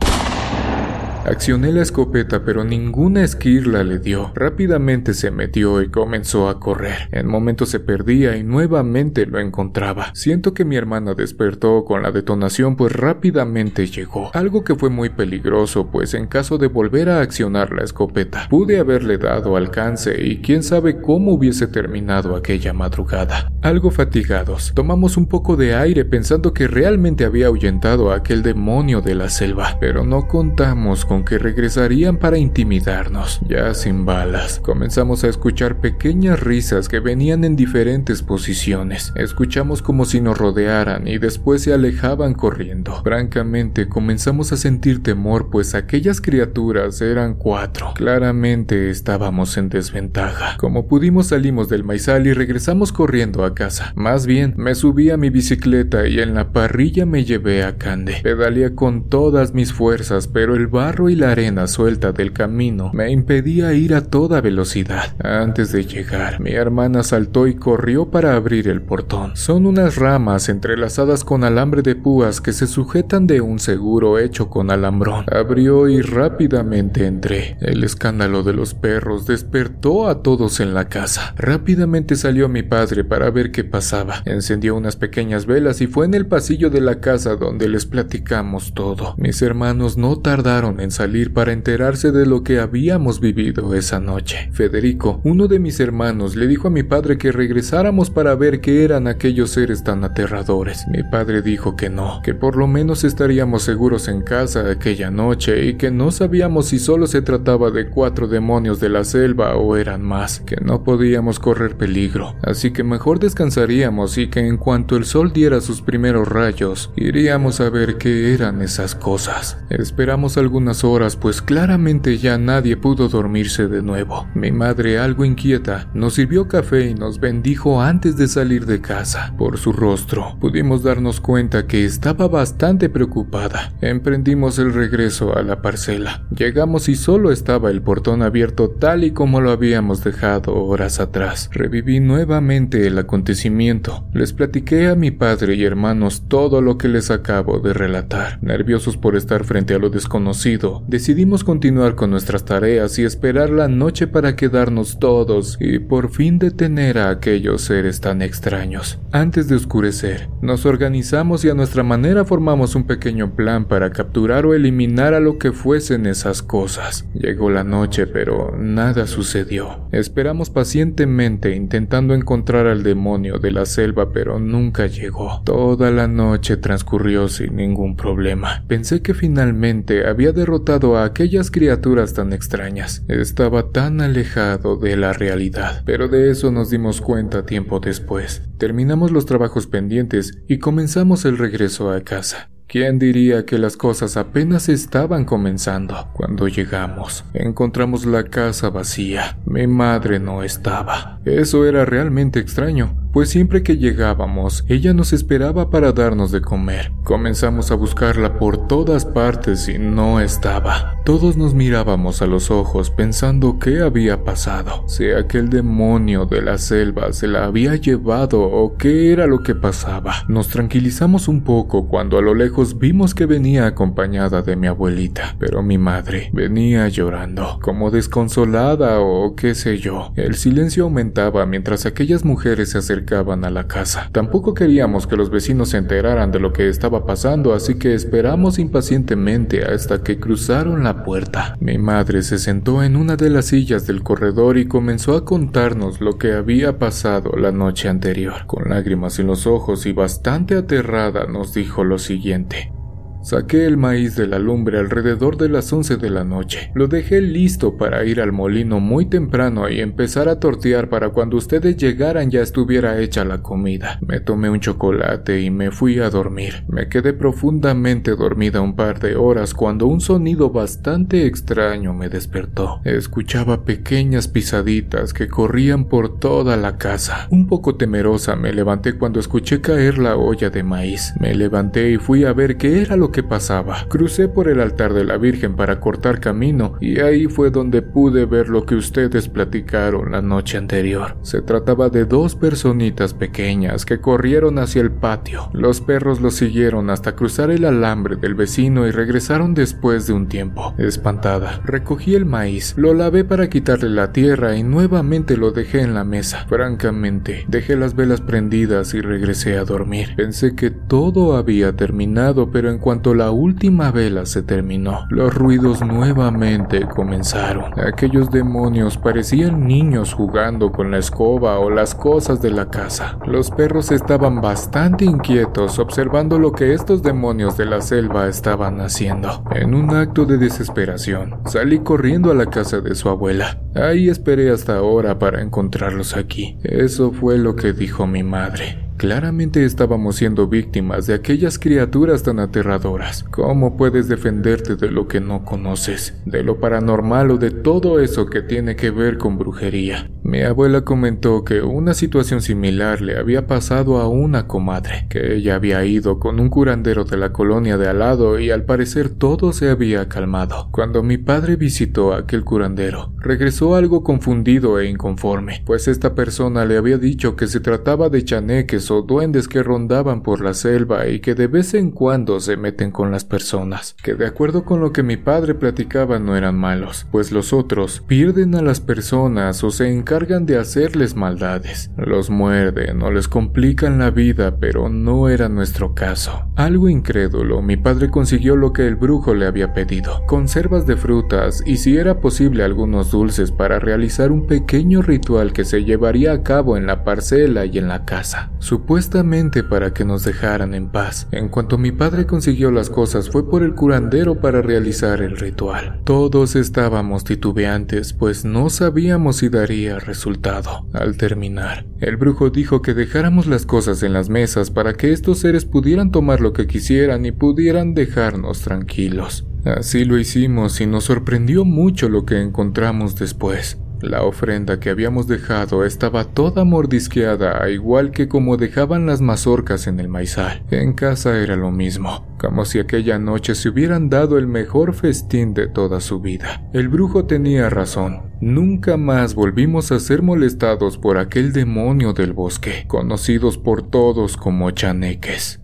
Accioné 1.25 1.71
la 1.71 1.81
escopeta 1.81 2.43
pero 2.43 2.63
ninguna 2.63 3.23
esquirla 3.23 3.83
le 3.83 3.99
dio. 3.99 4.31
Rápidamente 4.35 5.13
se 5.13 5.31
metió 5.31 5.81
y 5.81 5.89
comenzó 5.89 6.49
a 6.49 6.59
correr. 6.59 7.09
En 7.11 7.27
momentos 7.27 7.69
se 7.69 7.79
perdía 7.79 8.37
y 8.37 8.43
nuevamente 8.43 9.25
lo 9.25 9.39
encontraba. 9.39 10.11
Siento 10.13 10.53
que 10.53 10.65
mi 10.65 10.75
hermana 10.75 11.13
despertó 11.13 11.85
con 11.85 12.01
la 12.03 12.11
detonación 12.11 12.75
pues 12.75 12.93
rápidamente 12.93 13.87
llegó. 13.87 14.31
Algo 14.33 14.63
que 14.63 14.75
fue 14.75 14.89
muy 14.89 15.09
peligroso 15.09 15.91
pues 15.91 16.13
en 16.13 16.27
caso 16.27 16.57
de 16.57 16.67
volver 16.67 17.09
a 17.09 17.21
accionar 17.21 17.73
la 17.73 17.83
escopeta 17.83 18.47
pude 18.49 18.79
haberle 18.79 19.17
dado 19.17 19.55
alcance 19.57 20.23
y 20.23 20.37
quién 20.37 20.63
sabe 20.63 21.01
cómo 21.01 21.33
hubiese 21.33 21.67
terminado 21.67 22.35
aquella 22.35 22.73
madrugada. 22.73 23.51
Algo 23.61 23.91
fatigados, 23.91 24.71
tomamos 24.73 25.17
un 25.17 25.27
poco 25.27 25.57
de 25.57 25.75
aire 25.75 26.05
pensando 26.05 26.53
que 26.53 26.67
realmente 26.67 27.25
había 27.25 27.47
ahuyentado 27.47 28.11
a 28.11 28.15
aquel 28.15 28.41
demonio 28.41 29.01
de 29.01 29.15
la 29.15 29.29
selva, 29.29 29.77
pero 29.79 30.05
no 30.05 30.27
contamos 30.27 31.05
con 31.09 31.25
que 31.25 31.39
regresarían 31.39 32.17
para 32.17 32.37
intimidarnos, 32.37 33.41
ya 33.47 33.73
sin 33.73 34.05
balas. 34.05 34.59
Comenzamos 34.59 35.23
a 35.23 35.27
escuchar 35.27 35.81
pequeñas 35.81 36.39
risas 36.39 36.87
que 36.87 36.99
venían 36.99 37.43
en 37.43 37.55
diferentes 37.55 38.21
posiciones. 38.21 39.11
Escuchamos 39.15 39.81
como 39.81 40.05
si 40.05 40.21
nos 40.21 40.37
rodearan 40.37 41.07
y 41.07 41.17
después 41.17 41.63
se 41.63 41.73
alejaban 41.73 42.35
corriendo. 42.35 43.01
Francamente, 43.03 43.89
comenzamos 43.89 44.51
a 44.51 44.57
sentir 44.57 45.01
temor, 45.01 45.49
pues 45.49 45.73
aquellas 45.73 46.21
criaturas 46.21 47.01
eran 47.01 47.33
cuatro. 47.33 47.93
Claramente 47.95 48.91
estábamos 48.91 49.57
en 49.57 49.69
desventaja. 49.69 50.57
Como 50.57 50.87
pudimos 50.87 51.29
salimos 51.29 51.69
del 51.69 51.83
maizal 51.83 52.27
y 52.27 52.33
regresamos 52.33 52.91
corriendo 52.91 53.45
a 53.45 53.55
casa. 53.55 53.93
Más 53.95 54.27
bien, 54.27 54.53
me 54.57 54.75
subí 54.75 55.09
a 55.09 55.17
mi 55.17 55.31
bicicleta 55.31 56.07
y 56.07 56.19
en 56.19 56.35
la 56.35 56.51
parrilla 56.51 57.07
me 57.07 57.25
llevé 57.25 57.63
a 57.63 57.79
Cande. 57.79 58.17
Pedalé 58.21 58.75
con 58.75 59.09
todas 59.09 59.55
mis 59.55 59.73
fuerzas, 59.73 60.27
pero 60.27 60.53
el 60.53 60.67
barro 60.67 60.98
y 61.07 61.15
la 61.15 61.31
arena 61.31 61.67
suelta 61.67 62.11
del 62.11 62.33
camino 62.33 62.91
me 62.93 63.11
impedía 63.11 63.73
ir 63.73 63.93
a 63.93 64.01
toda 64.01 64.41
velocidad. 64.41 65.15
Antes 65.23 65.71
de 65.71 65.85
llegar, 65.85 66.41
mi 66.41 66.51
hermana 66.51 67.03
saltó 67.03 67.47
y 67.47 67.55
corrió 67.55 68.09
para 68.09 68.35
abrir 68.35 68.67
el 68.67 68.81
portón. 68.81 69.37
Son 69.37 69.65
unas 69.65 69.95
ramas 69.95 70.49
entrelazadas 70.49 71.23
con 71.23 71.43
alambre 71.43 71.83
de 71.83 71.95
púas 71.95 72.41
que 72.41 72.53
se 72.53 72.65
sujetan 72.65 73.27
de 73.27 73.41
un 73.41 73.59
seguro 73.59 74.17
hecho 74.17 74.49
con 74.49 74.71
alambrón. 74.71 75.25
Abrió 75.31 75.87
y 75.87 76.01
rápidamente 76.01 77.05
entré. 77.05 77.55
El 77.61 77.83
escándalo 77.83 78.43
de 78.43 78.53
los 78.53 78.73
perros 78.73 79.27
despertó 79.27 80.09
a 80.09 80.23
todos 80.23 80.59
en 80.59 80.73
la 80.73 80.89
casa. 80.89 81.33
Rápidamente 81.37 82.15
salió 82.15 82.49
mi 82.49 82.63
padre 82.63 83.03
para 83.03 83.29
ver 83.29 83.51
qué 83.51 83.63
pasaba. 83.63 84.23
Encendió 84.25 84.75
unas 84.75 84.95
pequeñas 84.95 85.45
velas 85.45 85.81
y 85.81 85.87
fue 85.87 86.07
en 86.07 86.15
el 86.15 86.25
pasillo 86.25 86.69
de 86.69 86.81
la 86.81 86.99
casa 86.99 87.35
donde 87.35 87.69
les 87.69 87.85
platicamos 87.85 88.73
todo. 88.73 89.13
Mis 89.17 89.41
hermanos 89.41 89.97
no 89.97 90.17
tardaron 90.17 90.79
en 90.79 90.88
salir 90.91 91.33
para 91.33 91.53
enterarse 91.53 92.11
de 92.11 92.25
lo 92.25 92.43
que 92.43 92.59
habíamos 92.59 93.19
vivido 93.19 93.75
esa 93.75 93.99
noche. 93.99 94.49
Federico, 94.53 95.21
uno 95.23 95.47
de 95.47 95.59
mis 95.59 95.79
hermanos, 95.79 96.35
le 96.35 96.47
dijo 96.47 96.67
a 96.67 96.71
mi 96.71 96.83
padre 96.83 97.17
que 97.17 97.31
regresáramos 97.31 98.09
para 98.09 98.35
ver 98.35 98.61
qué 98.61 98.83
eran 98.83 99.07
aquellos 99.07 99.51
seres 99.51 99.83
tan 99.83 100.03
aterradores. 100.03 100.85
Mi 100.87 101.03
padre 101.03 101.41
dijo 101.41 101.75
que 101.75 101.89
no, 101.89 102.21
que 102.23 102.33
por 102.33 102.55
lo 102.55 102.67
menos 102.67 103.03
estaríamos 103.03 103.63
seguros 103.63 104.07
en 104.07 104.21
casa 104.21 104.69
aquella 104.69 105.11
noche 105.11 105.65
y 105.65 105.75
que 105.75 105.91
no 105.91 106.11
sabíamos 106.11 106.67
si 106.67 106.79
solo 106.79 107.07
se 107.07 107.21
trataba 107.21 107.71
de 107.71 107.89
cuatro 107.89 108.27
demonios 108.27 108.79
de 108.79 108.89
la 108.89 109.03
selva 109.03 109.55
o 109.55 109.75
eran 109.75 110.01
más, 110.01 110.39
que 110.39 110.57
no 110.57 110.83
podíamos 110.83 111.39
correr 111.39 111.75
peligro, 111.75 112.35
así 112.43 112.71
que 112.71 112.83
mejor 112.83 113.19
descansaríamos 113.19 114.17
y 114.17 114.27
que 114.27 114.39
en 114.39 114.57
cuanto 114.57 114.95
el 114.95 115.05
sol 115.05 115.33
diera 115.33 115.61
sus 115.61 115.81
primeros 115.81 116.27
rayos, 116.27 116.91
iríamos 116.95 117.59
a 117.61 117.69
ver 117.69 117.97
qué 117.97 118.33
eran 118.33 118.61
esas 118.61 118.95
cosas. 118.95 119.57
Esperamos 119.69 120.37
algunas 120.37 120.78
horas, 120.83 121.15
pues 121.15 121.41
claramente 121.41 122.17
ya 122.17 122.37
nadie 122.37 122.77
pudo 122.77 123.09
dormirse 123.09 123.67
de 123.67 123.81
nuevo. 123.81 124.27
Mi 124.35 124.51
madre, 124.51 124.99
algo 124.99 125.25
inquieta, 125.25 125.89
nos 125.93 126.15
sirvió 126.15 126.47
café 126.47 126.89
y 126.89 126.93
nos 126.93 127.19
bendijo 127.19 127.81
antes 127.81 128.17
de 128.17 128.27
salir 128.27 128.65
de 128.65 128.81
casa. 128.81 129.33
Por 129.37 129.57
su 129.57 129.71
rostro, 129.71 130.37
pudimos 130.39 130.83
darnos 130.83 131.19
cuenta 131.19 131.67
que 131.67 131.85
estaba 131.85 132.27
bastante 132.27 132.89
preocupada. 132.89 133.73
Emprendimos 133.81 134.59
el 134.59 134.73
regreso 134.73 135.35
a 135.35 135.43
la 135.43 135.61
parcela. 135.61 136.23
Llegamos 136.35 136.89
y 136.89 136.95
solo 136.95 137.31
estaba 137.31 137.69
el 137.69 137.81
portón 137.81 138.21
abierto 138.21 138.69
tal 138.69 139.03
y 139.03 139.11
como 139.11 139.41
lo 139.41 139.51
habíamos 139.51 140.03
dejado 140.03 140.55
horas 140.55 140.99
atrás. 140.99 141.49
Reviví 141.51 141.99
nuevamente 141.99 142.87
el 142.87 142.97
acontecimiento. 142.97 144.05
Les 144.13 144.33
platiqué 144.33 144.87
a 144.87 144.95
mi 144.95 145.11
padre 145.11 145.55
y 145.55 145.63
hermanos 145.63 146.23
todo 146.27 146.61
lo 146.61 146.77
que 146.77 146.87
les 146.87 147.11
acabo 147.11 147.59
de 147.59 147.73
relatar. 147.73 148.39
Nerviosos 148.41 148.97
por 148.97 149.15
estar 149.15 149.43
frente 149.43 149.73
a 149.73 149.79
lo 149.79 149.89
desconocido, 149.89 150.68
decidimos 150.87 151.43
continuar 151.43 151.95
con 151.95 152.11
nuestras 152.11 152.45
tareas 152.45 152.97
y 152.99 153.03
esperar 153.03 153.49
la 153.49 153.67
noche 153.67 154.07
para 154.07 154.35
quedarnos 154.35 154.99
todos 154.99 155.57
y 155.59 155.79
por 155.79 156.11
fin 156.11 156.39
detener 156.39 156.97
a 156.97 157.09
aquellos 157.09 157.61
seres 157.61 158.01
tan 158.01 158.21
extraños. 158.21 158.99
Antes 159.11 159.47
de 159.47 159.55
oscurecer, 159.55 160.29
nos 160.41 160.65
organizamos 160.65 161.43
y 161.45 161.49
a 161.49 161.53
nuestra 161.53 161.83
manera 161.83 162.25
formamos 162.25 162.75
un 162.75 162.85
pequeño 162.85 163.35
plan 163.35 163.65
para 163.65 163.91
capturar 163.91 164.45
o 164.45 164.53
eliminar 164.53 165.13
a 165.13 165.19
lo 165.19 165.37
que 165.37 165.51
fuesen 165.51 166.05
esas 166.05 166.41
cosas. 166.41 167.05
Llegó 167.13 167.49
la 167.49 167.63
noche, 167.63 168.07
pero 168.07 168.55
nada 168.57 169.07
sucedió. 169.07 169.87
Esperamos 169.91 170.49
pacientemente 170.49 171.55
intentando 171.55 172.13
encontrar 172.13 172.67
al 172.67 172.83
demonio 172.83 173.39
de 173.39 173.51
la 173.51 173.65
selva, 173.65 174.11
pero 174.11 174.39
nunca 174.39 174.87
llegó. 174.87 175.41
Toda 175.43 175.91
la 175.91 176.07
noche 176.07 176.57
transcurrió 176.57 177.27
sin 177.27 177.55
ningún 177.55 177.95
problema. 177.95 178.63
Pensé 178.67 179.01
que 179.01 179.13
finalmente 179.13 180.07
había 180.07 180.31
derrotado 180.31 180.58
a 180.97 181.05
aquellas 181.05 181.51
criaturas 181.51 182.13
tan 182.13 182.33
extrañas. 182.33 183.03
Estaba 183.07 183.71
tan 183.71 184.01
alejado 184.01 184.77
de 184.77 184.95
la 184.97 185.13
realidad, 185.13 185.83
pero 185.85 186.07
de 186.07 186.29
eso 186.31 186.51
nos 186.51 186.69
dimos 186.69 187.01
cuenta 187.01 187.45
tiempo 187.45 187.79
después. 187.79 188.43
Terminamos 188.57 189.11
los 189.11 189.25
trabajos 189.25 189.67
pendientes 189.67 190.37
y 190.47 190.59
comenzamos 190.59 191.25
el 191.25 191.37
regreso 191.37 191.91
a 191.91 192.01
casa. 192.01 192.49
¿Quién 192.67 192.99
diría 192.99 193.45
que 193.45 193.57
las 193.57 193.75
cosas 193.77 194.15
apenas 194.15 194.69
estaban 194.69 195.25
comenzando 195.25 196.09
cuando 196.13 196.47
llegamos? 196.47 197.25
Encontramos 197.33 198.05
la 198.05 198.25
casa 198.25 198.69
vacía. 198.69 199.39
Mi 199.45 199.65
madre 199.65 200.19
no 200.19 200.43
estaba. 200.43 201.19
Eso 201.25 201.65
era 201.65 201.85
realmente 201.85 202.39
extraño 202.39 203.08
pues 203.11 203.29
siempre 203.29 203.63
que 203.63 203.77
llegábamos, 203.77 204.63
ella 204.67 204.93
nos 204.93 205.13
esperaba 205.13 205.69
para 205.69 205.91
darnos 205.91 206.31
de 206.31 206.41
comer. 206.41 206.91
Comenzamos 207.03 207.71
a 207.71 207.75
buscarla 207.75 208.37
por 208.37 208.67
todas 208.67 209.05
partes 209.05 209.67
y 209.67 209.79
no 209.79 210.19
estaba. 210.19 211.01
Todos 211.05 211.37
nos 211.37 211.55
mirábamos 211.55 212.21
a 212.21 212.27
los 212.27 212.51
ojos 212.51 212.91
pensando 212.91 213.57
qué 213.57 213.81
había 213.81 214.23
pasado, 214.23 214.83
si 214.87 215.09
aquel 215.09 215.49
demonio 215.49 216.25
de 216.25 216.43
la 216.43 216.59
selva 216.59 217.11
se 217.13 217.27
la 217.27 217.45
había 217.45 217.75
llevado 217.75 218.41
o 218.41 218.77
qué 218.77 219.11
era 219.11 219.25
lo 219.25 219.41
que 219.41 219.55
pasaba. 219.55 220.13
Nos 220.27 220.49
tranquilizamos 220.49 221.27
un 221.27 221.41
poco 221.41 221.87
cuando 221.87 222.19
a 222.19 222.21
lo 222.21 222.35
lejos 222.35 222.77
vimos 222.77 223.15
que 223.15 223.25
venía 223.25 223.65
acompañada 223.65 224.43
de 224.43 224.55
mi 224.55 224.67
abuelita, 224.67 225.35
pero 225.39 225.63
mi 225.63 225.79
madre 225.79 226.29
venía 226.31 226.87
llorando, 226.89 227.59
como 227.61 227.89
desconsolada 227.89 228.99
o 228.99 229.35
qué 229.35 229.55
sé 229.55 229.79
yo. 229.79 230.13
El 230.15 230.35
silencio 230.35 230.83
aumentaba 230.83 231.47
mientras 231.47 231.87
aquellas 231.87 232.23
mujeres 232.23 232.69
se 232.69 232.77
acercaban 232.77 232.98
a 233.45 233.49
la 233.49 233.67
casa. 233.67 234.09
Tampoco 234.11 234.53
queríamos 234.53 235.07
que 235.07 235.15
los 235.15 235.29
vecinos 235.29 235.69
se 235.69 235.77
enteraran 235.77 236.31
de 236.31 236.39
lo 236.39 236.53
que 236.53 236.69
estaba 236.69 237.05
pasando, 237.05 237.53
así 237.53 237.75
que 237.75 237.93
esperamos 237.93 238.59
impacientemente 238.59 239.63
hasta 239.63 240.03
que 240.03 240.19
cruzaron 240.19 240.83
la 240.83 241.03
puerta. 241.03 241.55
Mi 241.59 241.77
madre 241.77 242.21
se 242.23 242.37
sentó 242.37 242.83
en 242.83 242.95
una 242.95 243.15
de 243.15 243.29
las 243.29 243.45
sillas 243.45 243.87
del 243.87 244.03
corredor 244.03 244.57
y 244.57 244.67
comenzó 244.67 245.15
a 245.15 245.25
contarnos 245.25 246.01
lo 246.01 246.17
que 246.17 246.33
había 246.33 246.79
pasado 246.79 247.31
la 247.37 247.51
noche 247.51 247.89
anterior. 247.89 248.45
Con 248.47 248.69
lágrimas 248.69 249.19
en 249.19 249.27
los 249.27 249.47
ojos 249.47 249.85
y 249.85 249.93
bastante 249.93 250.55
aterrada 250.55 251.25
nos 251.25 251.53
dijo 251.53 251.83
lo 251.83 251.97
siguiente. 251.97 252.71
Saqué 253.21 253.65
el 253.65 253.75
maíz 253.75 254.15
de 254.15 254.27
la 254.27 254.39
lumbre 254.39 254.79
alrededor 254.79 255.35
de 255.35 255.49
las 255.49 255.71
11 255.73 255.97
de 255.97 256.09
la 256.09 256.23
noche. 256.23 256.71
Lo 256.73 256.87
dejé 256.87 257.19
listo 257.19 257.75
para 257.75 258.05
ir 258.05 258.21
al 258.21 258.31
molino 258.31 258.79
muy 258.79 259.07
temprano 259.07 259.69
y 259.69 259.81
empezar 259.81 260.29
a 260.29 260.39
tortear 260.39 260.87
para 260.87 261.09
cuando 261.09 261.35
ustedes 261.35 261.75
llegaran 261.75 262.31
ya 262.31 262.41
estuviera 262.41 262.99
hecha 262.99 263.25
la 263.25 263.41
comida. 263.41 263.99
Me 264.07 264.21
tomé 264.21 264.49
un 264.49 264.61
chocolate 264.61 265.41
y 265.41 265.51
me 265.51 265.69
fui 265.69 265.99
a 265.99 266.09
dormir. 266.09 266.63
Me 266.69 266.87
quedé 266.87 267.11
profundamente 267.11 268.15
dormida 268.15 268.61
un 268.61 268.77
par 268.77 268.99
de 268.99 269.17
horas 269.17 269.53
cuando 269.53 269.87
un 269.87 269.99
sonido 269.99 270.51
bastante 270.51 271.25
extraño 271.25 271.93
me 271.93 272.07
despertó. 272.07 272.79
Escuchaba 272.85 273.65
pequeñas 273.65 274.29
pisaditas 274.29 275.13
que 275.13 275.27
corrían 275.27 275.85
por 275.85 276.19
toda 276.19 276.55
la 276.55 276.77
casa. 276.77 277.27
Un 277.31 277.47
poco 277.47 277.75
temerosa 277.75 278.37
me 278.37 278.53
levanté 278.53 278.93
cuando 278.93 279.19
escuché 279.19 279.59
caer 279.59 279.97
la 279.97 280.15
olla 280.15 280.49
de 280.49 280.63
maíz. 280.63 281.13
Me 281.19 281.35
levanté 281.35 281.91
y 281.91 281.97
fui 281.97 282.23
a 282.23 282.31
ver 282.31 282.55
qué 282.55 282.81
era 282.81 282.95
lo 282.95 283.08
que 283.11 283.23
pasaba. 283.23 283.85
Crucé 283.87 284.27
por 284.27 284.47
el 284.47 284.59
altar 284.59 284.93
de 284.93 285.03
la 285.03 285.17
Virgen 285.17 285.55
para 285.55 285.79
cortar 285.79 286.19
camino 286.19 286.75
y 286.79 286.99
ahí 286.99 287.27
fue 287.27 287.51
donde 287.51 287.81
pude 287.81 288.25
ver 288.25 288.49
lo 288.49 288.65
que 288.65 288.75
ustedes 288.75 289.27
platicaron 289.27 290.11
la 290.11 290.21
noche 290.21 290.57
anterior. 290.57 291.17
Se 291.21 291.41
trataba 291.41 291.89
de 291.89 292.05
dos 292.05 292.35
personitas 292.35 293.13
pequeñas 293.13 293.85
que 293.85 293.99
corrieron 293.99 294.59
hacia 294.59 294.81
el 294.81 294.91
patio. 294.91 295.49
Los 295.53 295.81
perros 295.81 296.21
los 296.21 296.35
siguieron 296.35 296.89
hasta 296.89 297.15
cruzar 297.15 297.51
el 297.51 297.65
alambre 297.65 298.15
del 298.15 298.35
vecino 298.35 298.87
y 298.87 298.91
regresaron 298.91 299.53
después 299.53 300.07
de 300.07 300.13
un 300.13 300.27
tiempo. 300.27 300.73
Espantada, 300.77 301.61
recogí 301.63 302.15
el 302.15 302.25
maíz, 302.25 302.75
lo 302.77 302.93
lavé 302.93 303.23
para 303.23 303.49
quitarle 303.49 303.89
la 303.89 304.11
tierra 304.11 304.55
y 304.55 304.63
nuevamente 304.63 305.37
lo 305.37 305.51
dejé 305.51 305.81
en 305.81 305.93
la 305.93 306.03
mesa. 306.03 306.45
Francamente, 306.47 307.45
dejé 307.47 307.75
las 307.75 307.95
velas 307.95 308.21
prendidas 308.21 308.93
y 308.93 309.01
regresé 309.01 309.57
a 309.57 309.63
dormir. 309.63 310.13
Pensé 310.15 310.55
que 310.55 310.71
todo 310.71 311.37
había 311.37 311.75
terminado, 311.75 312.51
pero 312.51 312.69
en 312.69 312.79
cuanto 312.79 312.98
la 313.03 313.31
última 313.31 313.91
vela 313.91 314.25
se 314.25 314.43
terminó, 314.43 315.05
los 315.09 315.33
ruidos 315.33 315.81
nuevamente 315.81 316.87
comenzaron. 316.87 317.79
Aquellos 317.79 318.29
demonios 318.29 318.97
parecían 318.97 319.67
niños 319.67 320.13
jugando 320.13 320.71
con 320.71 320.91
la 320.91 320.97
escoba 320.97 321.59
o 321.59 321.69
las 321.69 321.95
cosas 321.95 322.41
de 322.41 322.51
la 322.51 322.69
casa. 322.69 323.17
Los 323.25 323.51
perros 323.51 323.91
estaban 323.91 324.41
bastante 324.41 325.05
inquietos 325.05 325.79
observando 325.79 326.37
lo 326.37 326.51
que 326.51 326.73
estos 326.73 327.01
demonios 327.01 327.57
de 327.57 327.65
la 327.65 327.81
selva 327.81 328.27
estaban 328.27 328.81
haciendo. 328.81 329.43
En 329.55 329.73
un 329.73 329.95
acto 329.95 330.25
de 330.25 330.37
desesperación, 330.37 331.39
salí 331.45 331.79
corriendo 331.79 332.31
a 332.31 332.35
la 332.35 332.47
casa 332.47 332.81
de 332.81 332.95
su 332.95 333.09
abuela. 333.09 333.59
Ahí 333.75 334.09
esperé 334.09 334.51
hasta 334.51 334.77
ahora 334.77 335.19
para 335.19 335.41
encontrarlos 335.41 336.15
aquí. 336.15 336.57
Eso 336.63 337.11
fue 337.11 337.37
lo 337.37 337.55
que 337.55 337.73
dijo 337.73 338.05
mi 338.07 338.23
madre. 338.23 338.88
Claramente 338.99 339.63
estábamos 339.63 340.17
siendo 340.17 340.49
víctimas 340.49 341.07
de 341.07 341.13
aquellas 341.13 341.57
criaturas 341.57 342.21
tan 342.23 342.37
aterradoras. 342.37 343.23
¿Cómo 343.31 343.77
puedes 343.77 344.09
defenderte 344.09 344.75
de 344.75 344.91
lo 344.91 345.07
que 345.07 345.21
no 345.21 345.45
conoces? 345.45 346.21
De 346.25 346.43
lo 346.43 346.59
paranormal 346.59 347.31
o 347.31 347.37
de 347.37 347.49
todo 347.51 348.01
eso 348.01 348.25
que 348.25 348.41
tiene 348.41 348.75
que 348.75 348.91
ver 348.91 349.17
con 349.17 349.37
brujería. 349.37 350.11
Mi 350.21 350.41
abuela 350.41 350.81
comentó 350.81 351.45
que 351.45 351.61
una 351.61 351.93
situación 351.93 352.41
similar 352.41 352.99
le 352.99 353.17
había 353.17 353.47
pasado 353.47 353.99
a 353.99 354.09
una 354.09 354.47
comadre, 354.47 355.07
que 355.09 355.37
ella 355.37 355.55
había 355.55 355.85
ido 355.85 356.19
con 356.19 356.41
un 356.41 356.49
curandero 356.49 357.05
de 357.05 357.15
la 357.15 357.31
colonia 357.31 357.77
de 357.77 357.87
al 357.87 357.99
lado 357.99 358.37
y 358.37 358.51
al 358.51 358.65
parecer 358.65 359.07
todo 359.07 359.53
se 359.53 359.69
había 359.69 360.09
calmado. 360.09 360.67
Cuando 360.71 361.03
mi 361.03 361.17
padre 361.17 361.55
visitó 361.55 362.11
a 362.11 362.19
aquel 362.19 362.43
curandero, 362.43 363.13
regresó 363.17 363.75
algo 363.75 364.03
confundido 364.03 364.77
e 364.77 364.89
inconforme, 364.89 365.63
pues 365.65 365.87
esta 365.87 366.15
persona 366.15 366.65
le 366.65 366.75
había 366.75 366.97
dicho 366.97 367.37
que 367.37 367.47
se 367.47 367.61
trataba 367.61 368.09
de 368.09 368.25
chaneques 368.25 368.88
o 368.91 369.01
duendes 369.01 369.47
que 369.47 369.63
rondaban 369.63 370.23
por 370.23 370.41
la 370.41 370.53
selva 370.53 371.07
y 371.07 371.19
que 371.19 371.35
de 371.35 371.47
vez 371.47 371.73
en 371.73 371.91
cuando 371.91 372.39
se 372.39 372.57
meten 372.57 372.91
con 372.91 373.11
las 373.11 373.25
personas, 373.25 373.95
que 374.03 374.15
de 374.15 374.25
acuerdo 374.25 374.63
con 374.63 374.79
lo 374.79 374.91
que 374.93 375.03
mi 375.03 375.17
padre 375.17 375.55
platicaba 375.55 376.19
no 376.19 376.35
eran 376.35 376.55
malos, 376.55 377.07
pues 377.11 377.31
los 377.31 377.53
otros 377.53 378.03
pierden 378.07 378.55
a 378.55 378.61
las 378.61 378.79
personas 378.79 379.63
o 379.63 379.71
se 379.71 379.91
encargan 379.91 380.45
de 380.45 380.57
hacerles 380.57 381.15
maldades, 381.15 381.91
los 381.97 382.29
muerden 382.29 383.01
o 383.01 383.11
les 383.11 383.27
complican 383.27 383.99
la 383.99 384.11
vida, 384.11 384.57
pero 384.59 384.89
no 384.89 385.29
era 385.29 385.49
nuestro 385.49 385.93
caso. 385.93 386.45
Algo 386.55 386.89
incrédulo, 386.89 387.61
mi 387.61 387.77
padre 387.77 388.09
consiguió 388.09 388.55
lo 388.55 388.73
que 388.73 388.87
el 388.87 388.95
brujo 388.95 389.33
le 389.33 389.45
había 389.45 389.73
pedido, 389.73 390.25
conservas 390.25 390.85
de 390.85 390.97
frutas 390.97 391.63
y 391.65 391.77
si 391.77 391.97
era 391.97 392.19
posible 392.19 392.63
algunos 392.63 393.11
dulces 393.11 393.51
para 393.51 393.79
realizar 393.79 394.31
un 394.31 394.47
pequeño 394.47 395.01
ritual 395.01 395.53
que 395.53 395.65
se 395.65 395.83
llevaría 395.83 396.33
a 396.33 396.43
cabo 396.43 396.77
en 396.77 396.85
la 396.85 397.03
parcela 397.03 397.65
y 397.65 397.77
en 397.77 397.87
la 397.87 398.05
casa, 398.05 398.51
supuestamente 398.79 399.61
para 399.61 399.93
que 399.93 400.05
nos 400.05 400.23
dejaran 400.23 400.73
en 400.73 400.87
paz. 400.87 401.27
En 401.31 401.49
cuanto 401.49 401.77
mi 401.77 401.91
padre 401.91 402.25
consiguió 402.25 402.71
las 402.71 402.89
cosas 402.89 403.29
fue 403.29 403.49
por 403.49 403.61
el 403.61 403.75
curandero 403.75 404.39
para 404.39 404.61
realizar 404.61 405.21
el 405.21 405.35
ritual. 405.35 405.99
Todos 406.05 406.55
estábamos 406.55 407.25
titubeantes, 407.25 408.13
pues 408.13 408.45
no 408.45 408.69
sabíamos 408.69 409.37
si 409.37 409.49
daría 409.49 409.99
resultado. 409.99 410.87
Al 410.93 411.17
terminar, 411.17 411.85
el 411.99 412.15
brujo 412.15 412.51
dijo 412.51 412.81
que 412.81 412.93
dejáramos 412.93 413.47
las 413.47 413.65
cosas 413.65 414.01
en 414.01 414.13
las 414.13 414.29
mesas 414.29 414.71
para 414.71 414.93
que 414.93 415.11
estos 415.11 415.39
seres 415.39 415.65
pudieran 415.65 416.11
tomar 416.11 416.39
lo 416.39 416.53
que 416.53 416.65
quisieran 416.65 417.25
y 417.25 417.33
pudieran 417.33 417.93
dejarnos 417.93 418.61
tranquilos. 418.61 419.45
Así 419.65 420.05
lo 420.05 420.17
hicimos 420.17 420.79
y 420.79 420.85
nos 420.85 421.03
sorprendió 421.03 421.65
mucho 421.65 422.07
lo 422.07 422.25
que 422.25 422.41
encontramos 422.41 423.17
después. 423.17 423.77
La 424.01 424.23
ofrenda 424.23 424.79
que 424.79 424.89
habíamos 424.89 425.27
dejado 425.27 425.83
estaba 425.83 426.23
toda 426.23 426.63
mordisqueada, 426.63 427.69
igual 427.69 428.11
que 428.11 428.29
como 428.29 428.55
dejaban 428.55 429.05
las 429.05 429.19
mazorcas 429.19 429.87
en 429.87 429.99
el 429.99 430.07
maizal. 430.07 430.63
En 430.71 430.93
casa 430.93 431.37
era 431.37 431.57
lo 431.57 431.71
mismo, 431.71 432.25
como 432.39 432.63
si 432.63 432.79
aquella 432.79 433.19
noche 433.19 433.55
se 433.55 433.67
hubieran 433.67 434.09
dado 434.09 434.37
el 434.37 434.47
mejor 434.47 434.93
festín 434.93 435.53
de 435.53 435.67
toda 435.67 435.99
su 435.99 436.21
vida. 436.21 436.63
El 436.73 436.87
brujo 436.87 437.25
tenía 437.25 437.69
razón. 437.69 438.31
Nunca 438.39 438.95
más 438.95 439.35
volvimos 439.35 439.91
a 439.91 439.99
ser 439.99 440.21
molestados 440.21 440.97
por 440.97 441.17
aquel 441.17 441.51
demonio 441.51 442.13
del 442.13 442.31
bosque, 442.31 442.85
conocidos 442.87 443.57
por 443.57 443.81
todos 443.83 444.37
como 444.37 444.71
chaneques. 444.71 445.59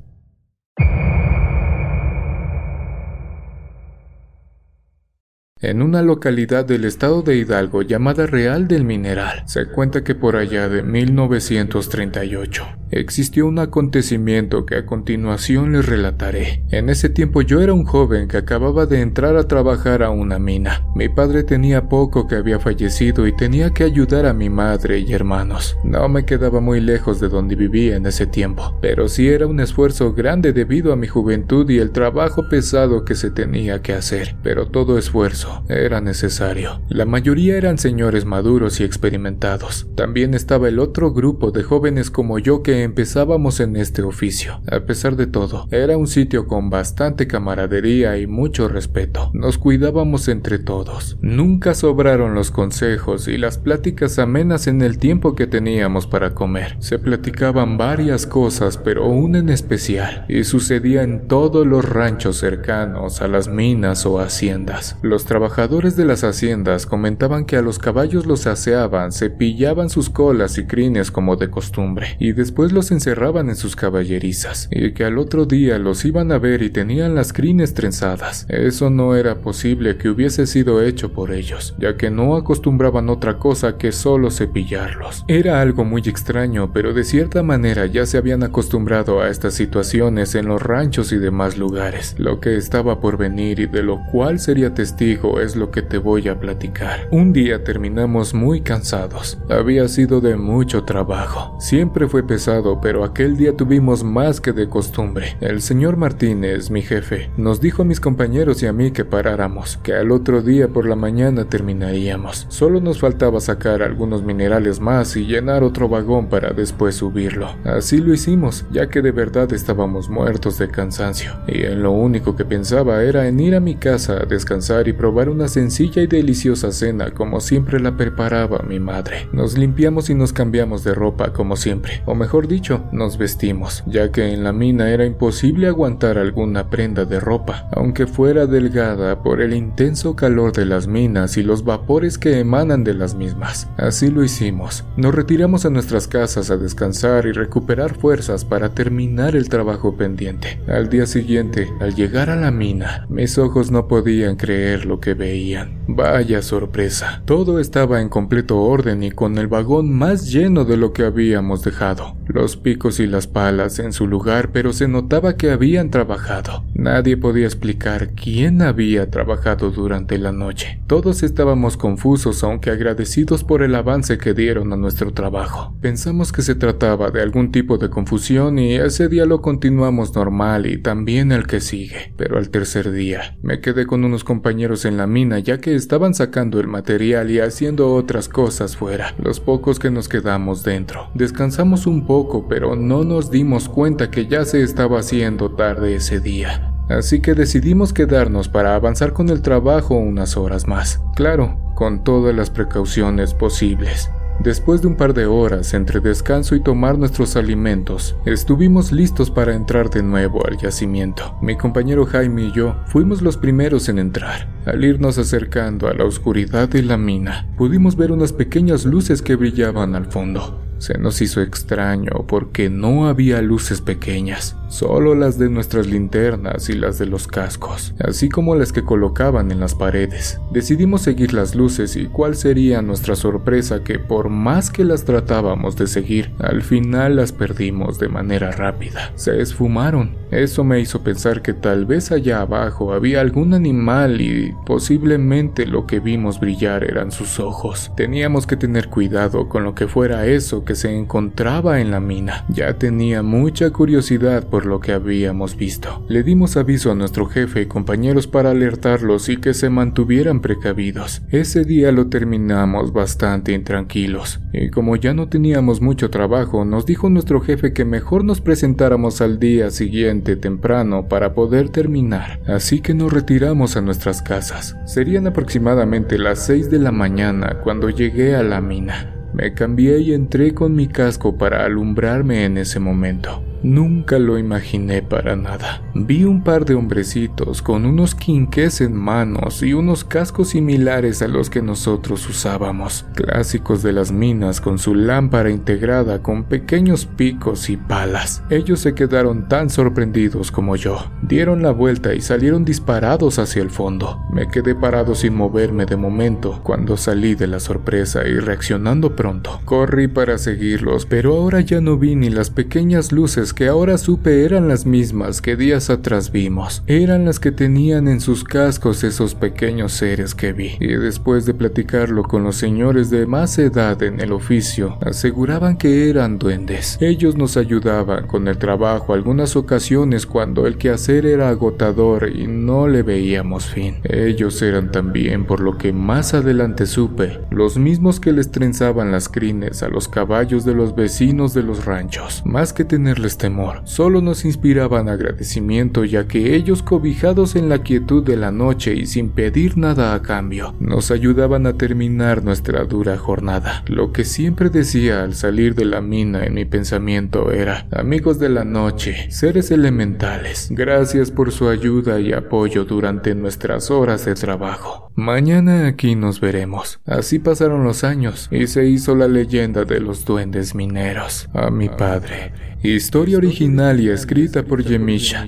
En 5.69 5.81
una 5.81 6.01
localidad 6.01 6.65
del 6.65 6.85
estado 6.85 7.21
de 7.21 7.37
Hidalgo 7.37 7.81
llamada 7.81 8.25
Real 8.25 8.67
del 8.67 8.83
Mineral. 8.83 9.43
Se 9.45 9.65
cuenta 9.67 10.03
que 10.03 10.15
por 10.15 10.35
allá 10.35 10.69
de 10.69 10.83
1938 10.83 12.67
existió 12.95 13.45
un 13.45 13.59
acontecimiento 13.59 14.65
que 14.65 14.77
a 14.77 14.85
continuación 14.85 15.73
les 15.73 15.85
relataré. 15.85 16.63
En 16.71 16.89
ese 16.89 17.09
tiempo 17.09 17.41
yo 17.41 17.61
era 17.61 17.73
un 17.73 17.83
joven 17.83 18.27
que 18.27 18.37
acababa 18.37 18.85
de 18.85 19.01
entrar 19.01 19.35
a 19.35 19.47
trabajar 19.47 20.01
a 20.01 20.09
una 20.09 20.39
mina. 20.39 20.85
Mi 20.95 21.09
padre 21.09 21.43
tenía 21.43 21.89
poco 21.89 22.27
que 22.27 22.35
había 22.35 22.59
fallecido 22.59 23.27
y 23.27 23.35
tenía 23.35 23.71
que 23.71 23.83
ayudar 23.83 24.25
a 24.25 24.33
mi 24.33 24.49
madre 24.49 24.99
y 24.99 25.13
hermanos. 25.13 25.77
No 25.83 26.07
me 26.07 26.25
quedaba 26.25 26.61
muy 26.61 26.79
lejos 26.79 27.19
de 27.19 27.27
donde 27.27 27.55
vivía 27.55 27.97
en 27.97 28.05
ese 28.05 28.27
tiempo, 28.27 28.77
pero 28.81 29.09
sí 29.09 29.27
era 29.27 29.45
un 29.45 29.59
esfuerzo 29.59 30.13
grande 30.13 30.53
debido 30.53 30.93
a 30.93 30.95
mi 30.95 31.07
juventud 31.07 31.69
y 31.69 31.79
el 31.79 31.91
trabajo 31.91 32.47
pesado 32.49 33.03
que 33.03 33.15
se 33.15 33.29
tenía 33.29 33.81
que 33.81 33.93
hacer, 33.93 34.35
pero 34.41 34.67
todo 34.67 34.97
esfuerzo 34.97 35.63
era 35.67 35.99
necesario. 35.99 36.81
La 36.87 37.05
mayoría 37.05 37.57
eran 37.57 37.77
señores 37.77 38.25
maduros 38.25 38.79
y 38.79 38.83
experimentados. 38.83 39.87
También 39.95 40.33
estaba 40.33 40.69
el 40.69 40.79
otro 40.79 41.11
grupo 41.11 41.51
de 41.51 41.63
jóvenes 41.63 42.09
como 42.09 42.39
yo 42.39 42.63
que 42.63 42.84
empezábamos 42.85 43.59
en 43.59 43.75
este 43.75 44.01
oficio. 44.01 44.61
A 44.71 44.79
pesar 44.81 45.15
de 45.15 45.27
todo, 45.27 45.67
era 45.71 45.97
un 45.97 46.07
sitio 46.07 46.47
con 46.47 46.69
bastante 46.69 47.27
camaradería 47.27 48.17
y 48.17 48.27
mucho 48.27 48.67
respeto. 48.67 49.31
Nos 49.33 49.57
cuidábamos 49.57 50.27
entre 50.27 50.59
todos. 50.59 51.17
Nunca 51.21 51.73
sobraron 51.73 52.33
los 52.33 52.51
consejos 52.51 53.27
y 53.27 53.37
las 53.37 53.57
pláticas 53.57 54.19
amenas 54.19 54.67
en 54.67 54.81
el 54.81 54.97
tiempo 54.97 55.35
que 55.35 55.47
teníamos 55.47 56.07
para 56.07 56.33
comer. 56.33 56.77
Se 56.79 56.99
platicaban 56.99 57.77
varias 57.77 58.25
cosas, 58.25 58.77
pero 58.77 59.07
una 59.07 59.39
en 59.39 59.49
especial, 59.49 60.25
y 60.29 60.43
sucedía 60.43 61.03
en 61.03 61.27
todos 61.27 61.65
los 61.65 61.87
ranchos 61.87 62.37
cercanos 62.37 63.21
a 63.21 63.27
las 63.27 63.47
minas 63.47 64.05
o 64.05 64.19
haciendas. 64.19 64.97
Los 65.01 65.25
trabajadores 65.25 65.95
de 65.95 66.05
las 66.05 66.23
haciendas 66.23 66.85
comentaban 66.85 67.45
que 67.45 67.57
a 67.57 67.61
los 67.61 67.79
caballos 67.79 68.25
los 68.25 68.47
aseaban, 68.47 69.11
cepillaban 69.11 69.89
sus 69.89 70.09
colas 70.09 70.57
y 70.57 70.65
crines 70.65 71.11
como 71.11 71.35
de 71.35 71.49
costumbre, 71.49 72.17
y 72.19 72.31
después 72.33 72.64
los 72.71 72.91
encerraban 72.91 73.49
en 73.49 73.55
sus 73.55 73.75
caballerizas, 73.75 74.67
y 74.71 74.93
que 74.93 75.05
al 75.05 75.17
otro 75.17 75.45
día 75.45 75.77
los 75.79 76.05
iban 76.05 76.31
a 76.31 76.39
ver 76.39 76.61
y 76.61 76.69
tenían 76.69 77.15
las 77.15 77.33
crines 77.33 77.73
trenzadas. 77.73 78.45
Eso 78.49 78.89
no 78.89 79.15
era 79.15 79.35
posible 79.35 79.97
que 79.97 80.09
hubiese 80.09 80.47
sido 80.47 80.81
hecho 80.81 81.11
por 81.11 81.31
ellos, 81.31 81.75
ya 81.77 81.97
que 81.97 82.09
no 82.09 82.35
acostumbraban 82.35 83.09
otra 83.09 83.37
cosa 83.37 83.77
que 83.77 83.91
solo 83.91 84.31
cepillarlos. 84.31 85.23
Era 85.27 85.61
algo 85.61 85.83
muy 85.83 86.01
extraño, 86.05 86.71
pero 86.73 86.93
de 86.93 87.03
cierta 87.03 87.43
manera 87.43 87.85
ya 87.85 88.05
se 88.05 88.17
habían 88.17 88.43
acostumbrado 88.43 89.21
a 89.21 89.29
estas 89.29 89.53
situaciones 89.53 90.35
en 90.35 90.47
los 90.47 90.61
ranchos 90.61 91.11
y 91.11 91.17
demás 91.17 91.57
lugares. 91.57 92.15
Lo 92.17 92.39
que 92.39 92.57
estaba 92.57 92.99
por 92.99 93.17
venir 93.17 93.59
y 93.59 93.65
de 93.67 93.83
lo 93.83 94.03
cual 94.11 94.39
sería 94.39 94.73
testigo 94.73 95.39
es 95.39 95.55
lo 95.55 95.71
que 95.71 95.81
te 95.81 95.97
voy 95.97 96.27
a 96.27 96.39
platicar. 96.39 97.07
Un 97.11 97.33
día 97.33 97.63
terminamos 97.63 98.33
muy 98.33 98.61
cansados. 98.61 99.37
Había 99.49 99.87
sido 99.87 100.21
de 100.21 100.35
mucho 100.35 100.83
trabajo. 100.83 101.55
Siempre 101.59 102.07
fue 102.07 102.25
pesado, 102.25 102.54
pero 102.81 103.03
aquel 103.03 103.35
día 103.35 103.55
tuvimos 103.55 104.03
más 104.03 104.39
que 104.39 104.53
de 104.53 104.69
costumbre. 104.69 105.35
El 105.41 105.61
señor 105.61 105.97
Martínez, 105.97 106.71
mi 106.71 106.81
jefe, 106.81 107.29
nos 107.35 107.59
dijo 107.59 107.81
a 107.81 107.85
mis 107.85 107.99
compañeros 107.99 108.63
y 108.63 108.67
a 108.67 108.73
mí 108.73 108.91
que 108.91 109.03
paráramos, 109.03 109.77
que 109.83 109.93
al 109.93 110.11
otro 110.11 110.41
día 110.41 110.69
por 110.69 110.87
la 110.87 110.95
mañana 110.95 111.45
terminaríamos. 111.45 112.45
Solo 112.49 112.79
nos 112.79 112.99
faltaba 112.99 113.39
sacar 113.41 113.83
algunos 113.83 114.23
minerales 114.23 114.79
más 114.79 115.17
y 115.17 115.25
llenar 115.25 115.63
otro 115.63 115.89
vagón 115.89 116.27
para 116.27 116.51
después 116.51 116.95
subirlo. 116.95 117.49
Así 117.65 117.97
lo 117.97 118.13
hicimos, 118.13 118.65
ya 118.71 118.87
que 118.87 119.01
de 119.01 119.11
verdad 119.11 119.51
estábamos 119.51 120.09
muertos 120.09 120.57
de 120.57 120.69
cansancio, 120.69 121.33
y 121.47 121.63
en 121.63 121.83
lo 121.83 121.91
único 121.91 122.35
que 122.35 122.45
pensaba 122.45 123.03
era 123.03 123.27
en 123.27 123.39
ir 123.39 123.55
a 123.55 123.59
mi 123.59 123.75
casa 123.75 124.21
a 124.21 124.25
descansar 124.25 124.87
y 124.87 124.93
probar 124.93 125.29
una 125.29 125.49
sencilla 125.49 126.01
y 126.01 126.07
deliciosa 126.07 126.71
cena 126.71 127.11
como 127.11 127.41
siempre 127.41 127.79
la 127.79 127.97
preparaba 127.97 128.59
mi 128.59 128.79
madre. 128.79 129.27
Nos 129.33 129.57
limpiamos 129.57 130.09
y 130.09 130.15
nos 130.15 130.31
cambiamos 130.31 130.83
de 130.83 130.93
ropa 130.93 131.33
como 131.33 131.55
siempre, 131.55 132.01
o 132.05 132.15
mejor 132.15 132.44
dicho, 132.47 132.83
nos 132.91 133.17
vestimos, 133.17 133.83
ya 133.85 134.11
que 134.11 134.33
en 134.33 134.43
la 134.43 134.53
mina 134.53 134.89
era 134.89 135.05
imposible 135.05 135.67
aguantar 135.67 136.17
alguna 136.17 136.69
prenda 136.69 137.05
de 137.05 137.19
ropa, 137.19 137.67
aunque 137.71 138.07
fuera 138.07 138.45
delgada 138.45 139.21
por 139.23 139.41
el 139.41 139.53
intenso 139.53 140.15
calor 140.15 140.51
de 140.51 140.65
las 140.65 140.87
minas 140.87 141.37
y 141.37 141.43
los 141.43 141.63
vapores 141.63 142.17
que 142.17 142.39
emanan 142.39 142.83
de 142.83 142.93
las 142.93 143.15
mismas. 143.15 143.67
Así 143.77 144.09
lo 144.09 144.23
hicimos. 144.23 144.83
Nos 144.97 145.15
retiramos 145.15 145.65
a 145.65 145.69
nuestras 145.69 146.07
casas 146.07 146.51
a 146.51 146.57
descansar 146.57 147.25
y 147.25 147.31
recuperar 147.31 147.95
fuerzas 147.95 148.45
para 148.45 148.69
terminar 148.69 149.35
el 149.35 149.49
trabajo 149.49 149.95
pendiente. 149.95 150.59
Al 150.67 150.89
día 150.89 151.05
siguiente, 151.05 151.69
al 151.79 151.95
llegar 151.95 152.29
a 152.29 152.35
la 152.35 152.51
mina, 152.51 153.05
mis 153.09 153.37
ojos 153.37 153.71
no 153.71 153.87
podían 153.87 154.35
creer 154.35 154.85
lo 154.85 154.99
que 154.99 155.13
veían. 155.13 155.83
Vaya 155.87 156.41
sorpresa. 156.41 157.21
Todo 157.25 157.59
estaba 157.59 158.01
en 158.01 158.09
completo 158.09 158.59
orden 158.59 159.03
y 159.03 159.11
con 159.11 159.37
el 159.37 159.47
vagón 159.47 159.93
más 159.93 160.31
lleno 160.31 160.65
de 160.65 160.77
lo 160.77 160.93
que 160.93 161.03
habíamos 161.03 161.63
dejado. 161.63 162.15
Los 162.35 162.57
picos 162.57 162.99
y 162.99 163.07
las 163.07 163.27
palas 163.27 163.79
en 163.79 163.93
su 163.93 164.07
lugar, 164.07 164.49
pero 164.51 164.73
se 164.73 164.89
notaba 164.89 165.37
que 165.37 165.51
habían 165.51 165.89
trabajado. 165.89 166.65
Nadie 166.73 167.15
podía 167.15 167.45
explicar 167.45 168.09
quién 168.09 168.61
había 168.61 169.09
trabajado 169.09 169.71
durante 169.71 170.17
la 170.17 170.33
noche. 170.33 170.81
Todos 170.85 171.23
estábamos 171.23 171.77
confusos, 171.77 172.43
aunque 172.43 172.71
agradecidos 172.71 173.45
por 173.45 173.63
el 173.63 173.73
avance 173.73 174.17
que 174.17 174.33
dieron 174.33 174.73
a 174.73 174.75
nuestro 174.75 175.13
trabajo. 175.13 175.77
Pensamos 175.79 176.33
que 176.33 176.41
se 176.41 176.55
trataba 176.55 177.09
de 177.09 177.21
algún 177.21 177.53
tipo 177.53 177.77
de 177.77 177.89
confusión 177.89 178.59
y 178.59 178.75
ese 178.75 179.07
día 179.07 179.25
lo 179.25 179.41
continuamos 179.41 180.13
normal 180.13 180.65
y 180.65 180.77
también 180.77 181.31
el 181.31 181.47
que 181.47 181.61
sigue. 181.61 182.11
Pero 182.17 182.37
al 182.37 182.49
tercer 182.49 182.91
día, 182.91 183.37
me 183.43 183.61
quedé 183.61 183.87
con 183.87 184.03
unos 184.03 184.25
compañeros 184.25 184.83
en 184.83 184.97
la 184.97 185.07
mina 185.07 185.39
ya 185.39 185.59
que 185.59 185.73
estaban 185.73 186.13
sacando 186.13 186.59
el 186.59 186.67
material 186.67 187.31
y 187.31 187.39
haciendo 187.39 187.93
otras 187.93 188.27
cosas 188.27 188.75
fuera, 188.75 189.15
los 189.23 189.39
pocos 189.39 189.79
que 189.79 189.89
nos 189.89 190.09
quedamos 190.09 190.65
dentro. 190.65 191.07
Descansamos 191.13 191.87
un 191.87 192.05
poco, 192.05 192.24
pero 192.49 192.75
no 192.75 193.03
nos 193.03 193.31
dimos 193.31 193.69
cuenta 193.69 194.09
que 194.11 194.27
ya 194.27 194.45
se 194.45 194.63
estaba 194.63 194.99
haciendo 194.99 195.51
tarde 195.51 195.95
ese 195.95 196.19
día. 196.19 196.71
Así 196.89 197.19
que 197.19 197.33
decidimos 197.33 197.93
quedarnos 197.93 198.47
para 198.47 198.75
avanzar 198.75 199.13
con 199.13 199.29
el 199.29 199.41
trabajo 199.41 199.95
unas 199.95 200.37
horas 200.37 200.67
más. 200.67 201.01
Claro, 201.15 201.57
con 201.75 202.03
todas 202.03 202.35
las 202.35 202.49
precauciones 202.49 203.33
posibles. 203.33 204.09
Después 204.39 204.81
de 204.81 204.87
un 204.87 204.95
par 204.95 205.13
de 205.13 205.25
horas 205.25 205.73
entre 205.73 206.01
descanso 206.01 206.55
y 206.55 206.59
tomar 206.59 206.99
nuestros 206.99 207.35
alimentos, 207.35 208.15
estuvimos 208.25 208.91
listos 208.91 209.31
para 209.31 209.55
entrar 209.55 209.89
de 209.89 210.03
nuevo 210.03 210.45
al 210.45 210.57
yacimiento. 210.57 211.35
Mi 211.41 211.55
compañero 211.55 212.05
Jaime 212.05 212.43
y 212.43 212.51
yo 212.51 212.75
fuimos 212.87 213.21
los 213.21 213.37
primeros 213.37 213.87
en 213.89 213.97
entrar. 213.97 214.47
Al 214.65 214.83
irnos 214.83 215.17
acercando 215.17 215.87
a 215.87 215.93
la 215.93 216.03
oscuridad 216.03 216.67
de 216.67 216.83
la 216.83 216.97
mina, 216.97 217.47
pudimos 217.57 217.95
ver 217.95 218.11
unas 218.11 218.33
pequeñas 218.33 218.85
luces 218.85 219.21
que 219.21 219.35
brillaban 219.35 219.95
al 219.95 220.07
fondo. 220.07 220.64
Se 220.77 220.97
nos 220.97 221.21
hizo 221.21 221.41
extraño 221.41 222.25
porque 222.27 222.69
no 222.69 223.07
había 223.07 223.41
luces 223.41 223.81
pequeñas, 223.81 224.55
solo 224.67 225.15
las 225.15 225.39
de 225.39 225.49
nuestras 225.49 225.87
linternas 225.87 226.69
y 226.69 226.73
las 226.73 226.97
de 226.99 227.05
los 227.05 227.27
cascos, 227.27 227.93
así 227.99 228.29
como 228.29 228.55
las 228.55 228.71
que 228.71 228.83
colocaban 228.83 229.51
en 229.51 229.59
las 229.59 229.73
paredes. 229.73 230.39
Decidimos 230.51 231.01
seguir 231.01 231.33
las 231.33 231.55
luces 231.55 231.95
y 231.95 232.05
cuál 232.05 232.35
sería 232.35 232.81
nuestra 232.81 233.15
sorpresa 233.15 233.83
que 233.83 233.99
por 233.99 234.29
más 234.29 234.69
que 234.69 234.83
las 234.83 235.05
tratábamos 235.05 235.75
de 235.75 235.87
seguir, 235.87 236.31
al 236.39 236.61
final 236.61 237.15
las 237.15 237.31
perdimos 237.31 237.99
de 237.99 238.09
manera 238.09 238.51
rápida. 238.51 239.11
Se 239.15 239.41
esfumaron. 239.41 240.15
Eso 240.31 240.63
me 240.63 240.79
hizo 240.79 241.01
pensar 241.03 241.41
que 241.41 241.53
tal 241.53 241.85
vez 241.85 242.11
allá 242.11 242.41
abajo 242.41 242.93
había 242.93 243.21
algún 243.21 243.53
animal 243.53 244.19
y 244.19 244.53
posiblemente 244.65 245.65
lo 245.65 245.87
que 245.87 245.99
vimos 245.99 246.39
brillar 246.39 246.83
eran 246.83 247.11
sus 247.11 247.39
ojos. 247.39 247.91
Teníamos 247.95 248.45
que 248.45 248.57
tener 248.57 248.89
cuidado 248.89 249.47
con 249.47 249.63
lo 249.63 249.75
que 249.75 249.87
fuera 249.87 250.25
eso 250.25 250.64
que 250.65 250.75
se 250.75 250.93
encontraba 250.93 251.79
en 251.79 251.91
la 251.91 251.99
mina. 251.99 252.45
Ya 252.49 252.77
tenía 252.77 253.23
mucha 253.23 253.69
curiosidad 253.69 254.47
por 254.47 254.65
lo 254.65 254.79
que 254.79 254.91
habíamos 254.91 255.55
visto. 255.55 256.05
Le 256.09 256.23
dimos 256.23 256.57
aviso 256.57 256.91
a 256.91 256.95
nuestro 256.95 257.27
jefe 257.27 257.61
y 257.61 257.65
compañeros 257.67 258.27
para 258.27 258.51
alertarlos 258.51 259.29
y 259.29 259.37
que 259.37 259.53
se 259.53 259.69
mantuvieran 259.69 260.41
precavidos. 260.41 261.21
Ese 261.29 261.63
día 261.63 261.91
lo 261.91 262.07
terminamos 262.07 262.91
bastante 262.91 263.53
intranquilos, 263.53 264.39
y 264.53 264.69
como 264.69 264.95
ya 264.95 265.13
no 265.13 265.29
teníamos 265.29 265.81
mucho 265.81 266.09
trabajo, 266.09 266.65
nos 266.65 266.85
dijo 266.85 267.09
nuestro 267.09 267.41
jefe 267.41 267.73
que 267.73 267.85
mejor 267.85 268.23
nos 268.23 268.41
presentáramos 268.41 269.21
al 269.21 269.39
día 269.39 269.69
siguiente 269.69 270.35
temprano 270.35 271.07
para 271.07 271.33
poder 271.33 271.69
terminar. 271.69 272.39
Así 272.47 272.81
que 272.81 272.93
nos 272.93 273.13
retiramos 273.13 273.77
a 273.77 273.81
nuestras 273.81 274.21
casas. 274.21 274.75
Serían 274.85 275.27
aproximadamente 275.27 276.17
las 276.17 276.45
6 276.45 276.69
de 276.69 276.79
la 276.79 276.91
mañana 276.91 277.59
cuando 277.63 277.89
llegué 277.89 278.35
a 278.35 278.43
la 278.43 278.61
mina. 278.61 279.14
Me 279.35 279.53
cambié 279.53 279.99
y 279.99 280.13
entré 280.13 280.53
con 280.53 280.75
mi 280.75 280.87
casco 280.87 281.37
para 281.37 281.65
alumbrarme 281.65 282.45
en 282.45 282.57
ese 282.57 282.79
momento. 282.79 283.43
Nunca 283.63 284.19
lo 284.19 284.37
imaginé 284.37 285.01
para 285.01 285.35
nada. 285.35 285.81
Vi 285.93 286.23
un 286.23 286.43
par 286.43 286.65
de 286.65 286.75
hombrecitos 286.75 287.61
con 287.61 287.85
unos 287.85 288.15
quinqués 288.15 288.81
en 288.81 288.95
manos 288.95 289.63
y 289.63 289.73
unos 289.73 290.03
cascos 290.03 290.49
similares 290.49 291.21
a 291.21 291.27
los 291.27 291.49
que 291.49 291.61
nosotros 291.61 292.27
usábamos, 292.29 293.05
clásicos 293.15 293.81
de 293.81 293.93
las 293.93 294.11
minas 294.11 294.61
con 294.61 294.77
su 294.77 294.93
lámpara 294.93 295.49
integrada 295.49 296.21
con 296.21 296.43
pequeños 296.43 297.05
picos 297.05 297.69
y 297.69 297.77
palas. 297.77 298.43
Ellos 298.49 298.79
se 298.79 298.93
quedaron 298.93 299.47
tan 299.47 299.69
sorprendidos 299.69 300.51
como 300.51 300.75
yo. 300.75 301.11
Dieron 301.21 301.61
la 301.61 301.71
vuelta 301.71 302.13
y 302.13 302.21
salieron 302.21 302.65
disparados 302.65 303.39
hacia 303.39 303.61
el 303.61 303.71
fondo. 303.71 304.19
Me 304.31 304.47
quedé 304.47 304.75
parado 304.75 305.15
sin 305.15 305.35
moverme 305.35 305.85
de 305.85 305.95
momento 305.95 306.59
cuando 306.63 306.97
salí 306.97 307.35
de 307.35 307.47
la 307.47 307.59
sorpresa 307.59 308.27
y 308.27 308.39
reaccionando 308.39 309.15
pronto. 309.15 309.59
Corrí 309.65 310.07
para 310.07 310.37
seguirlos, 310.37 311.05
pero 311.05 311.33
ahora 311.33 311.61
ya 311.61 311.81
no 311.81 311.97
vi 311.97 312.15
ni 312.15 312.29
las 312.29 312.49
pequeñas 312.49 313.11
luces 313.11 313.44
que 313.53 313.67
ahora 313.67 313.97
supe 313.97 314.45
eran 314.45 314.67
las 314.67 314.85
mismas 314.85 315.41
que 315.41 315.55
días 315.55 315.89
atrás 315.89 316.31
vimos. 316.31 316.83
Eran 316.87 317.25
las 317.25 317.39
que 317.39 317.51
tenían 317.51 318.07
en 318.07 318.21
sus 318.21 318.43
cascos 318.43 319.03
esos 319.03 319.35
pequeños 319.35 319.93
seres 319.93 320.35
que 320.35 320.53
vi. 320.53 320.77
Y 320.79 320.87
después 320.87 321.45
de 321.45 321.53
platicarlo 321.53 322.23
con 322.23 322.43
los 322.43 322.55
señores 322.55 323.09
de 323.09 323.25
más 323.25 323.57
edad 323.57 324.01
en 324.03 324.19
el 324.19 324.31
oficio, 324.31 324.97
aseguraban 325.01 325.77
que 325.77 326.09
eran 326.09 326.37
duendes. 326.39 326.97
Ellos 327.01 327.35
nos 327.35 327.57
ayudaban 327.57 328.27
con 328.27 328.47
el 328.47 328.57
trabajo 328.57 329.13
algunas 329.13 329.55
ocasiones 329.55 330.25
cuando 330.25 330.67
el 330.67 330.77
quehacer 330.77 331.25
era 331.25 331.49
agotador 331.49 332.29
y 332.29 332.47
no 332.47 332.87
le 332.87 333.03
veíamos 333.03 333.65
fin. 333.65 333.97
Ellos 334.03 334.61
eran 334.61 334.91
también, 334.91 335.45
por 335.45 335.59
lo 335.59 335.77
que 335.77 335.93
más 335.93 336.33
adelante 336.33 336.85
supe, 336.85 337.39
los 337.51 337.77
mismos 337.77 338.19
que 338.19 338.31
les 338.31 338.51
trenzaban 338.51 339.11
las 339.11 339.29
crines 339.29 339.83
a 339.83 339.89
los 339.89 340.07
caballos 340.07 340.65
de 340.65 340.73
los 340.73 340.95
vecinos 340.95 341.53
de 341.53 341.63
los 341.63 341.85
ranchos. 341.85 342.41
Más 342.45 342.73
que 342.73 342.85
tenerles 342.85 343.34
temor, 343.37 343.81
solo 343.85 344.21
nos 344.21 344.45
inspiraban 344.45 345.09
agradecimiento 345.09 346.05
ya 346.05 346.27
que 346.27 346.55
ellos 346.55 346.83
cobijados 346.83 347.55
en 347.55 347.69
la 347.69 347.83
quietud 347.83 348.23
de 348.23 348.37
la 348.37 348.51
noche 348.51 348.93
y 348.93 349.05
sin 349.05 349.29
pedir 349.29 349.77
nada 349.77 350.13
a 350.13 350.21
cambio, 350.21 350.75
nos 350.79 351.11
ayudaban 351.11 351.67
a 351.67 351.73
terminar 351.73 352.43
nuestra 352.43 352.83
dura 352.85 353.17
jornada. 353.17 353.83
Lo 353.87 354.11
que 354.11 354.23
siempre 354.23 354.69
decía 354.69 355.23
al 355.23 355.35
salir 355.35 355.75
de 355.75 355.85
la 355.85 356.01
mina 356.01 356.45
en 356.45 356.53
mi 356.53 356.65
pensamiento 356.65 357.51
era, 357.51 357.87
amigos 357.91 358.39
de 358.39 358.49
la 358.49 358.63
noche, 358.63 359.31
seres 359.31 359.71
elementales, 359.71 360.67
gracias 360.71 361.31
por 361.31 361.51
su 361.51 361.69
ayuda 361.69 362.19
y 362.19 362.33
apoyo 362.33 362.85
durante 362.85 363.35
nuestras 363.35 363.91
horas 363.91 364.25
de 364.25 364.35
trabajo. 364.35 365.04
Mañana 365.15 365.87
aquí 365.87 366.15
nos 366.15 366.41
veremos. 366.41 366.99
Así 367.05 367.39
pasaron 367.39 367.85
los 367.85 368.03
años 368.03 368.49
y 368.51 368.67
se 368.67 368.85
hizo 368.85 369.15
la 369.15 369.29
leyenda 369.29 369.85
de 369.85 370.01
los 370.01 370.25
duendes 370.25 370.75
mineros. 370.75 371.47
A 371.53 371.69
mi 371.69 371.87
padre. 371.87 372.51
Historia 372.83 373.37
original 373.37 374.01
y 374.01 374.09
escrita 374.09 374.63
por 374.63 374.83
Yemisha, 374.83 375.47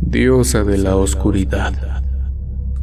diosa 0.00 0.64
de 0.64 0.78
la 0.78 0.96
oscuridad. 0.96 2.02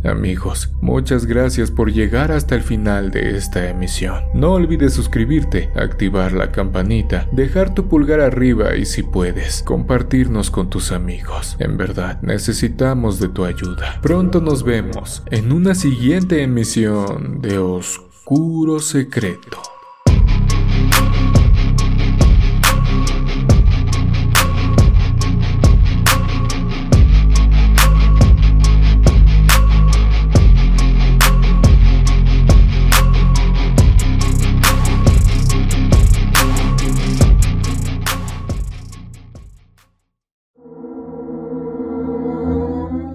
Amigos, 0.03 0.71
muchas 0.81 1.25
gracias 1.25 1.71
por 1.71 1.91
llegar 1.91 2.31
hasta 2.31 2.55
el 2.55 2.61
final 2.61 3.11
de 3.11 3.35
esta 3.35 3.67
emisión. 3.69 4.23
No 4.33 4.53
olvides 4.53 4.93
suscribirte, 4.93 5.69
activar 5.75 6.33
la 6.33 6.51
campanita, 6.51 7.27
dejar 7.31 7.73
tu 7.73 7.87
pulgar 7.87 8.19
arriba 8.19 8.75
y 8.75 8.85
si 8.85 9.03
puedes, 9.03 9.63
compartirnos 9.63 10.51
con 10.51 10.69
tus 10.69 10.91
amigos. 10.91 11.57
En 11.59 11.77
verdad, 11.77 12.21
necesitamos 12.21 13.19
de 13.19 13.29
tu 13.29 13.45
ayuda. 13.45 13.99
Pronto 14.01 14.39
nos 14.39 14.63
vemos 14.63 15.23
en 15.31 15.51
una 15.51 15.75
siguiente 15.75 16.41
emisión 16.43 17.41
de 17.41 17.57
Oscuro 17.57 18.79
Secreto. 18.79 19.76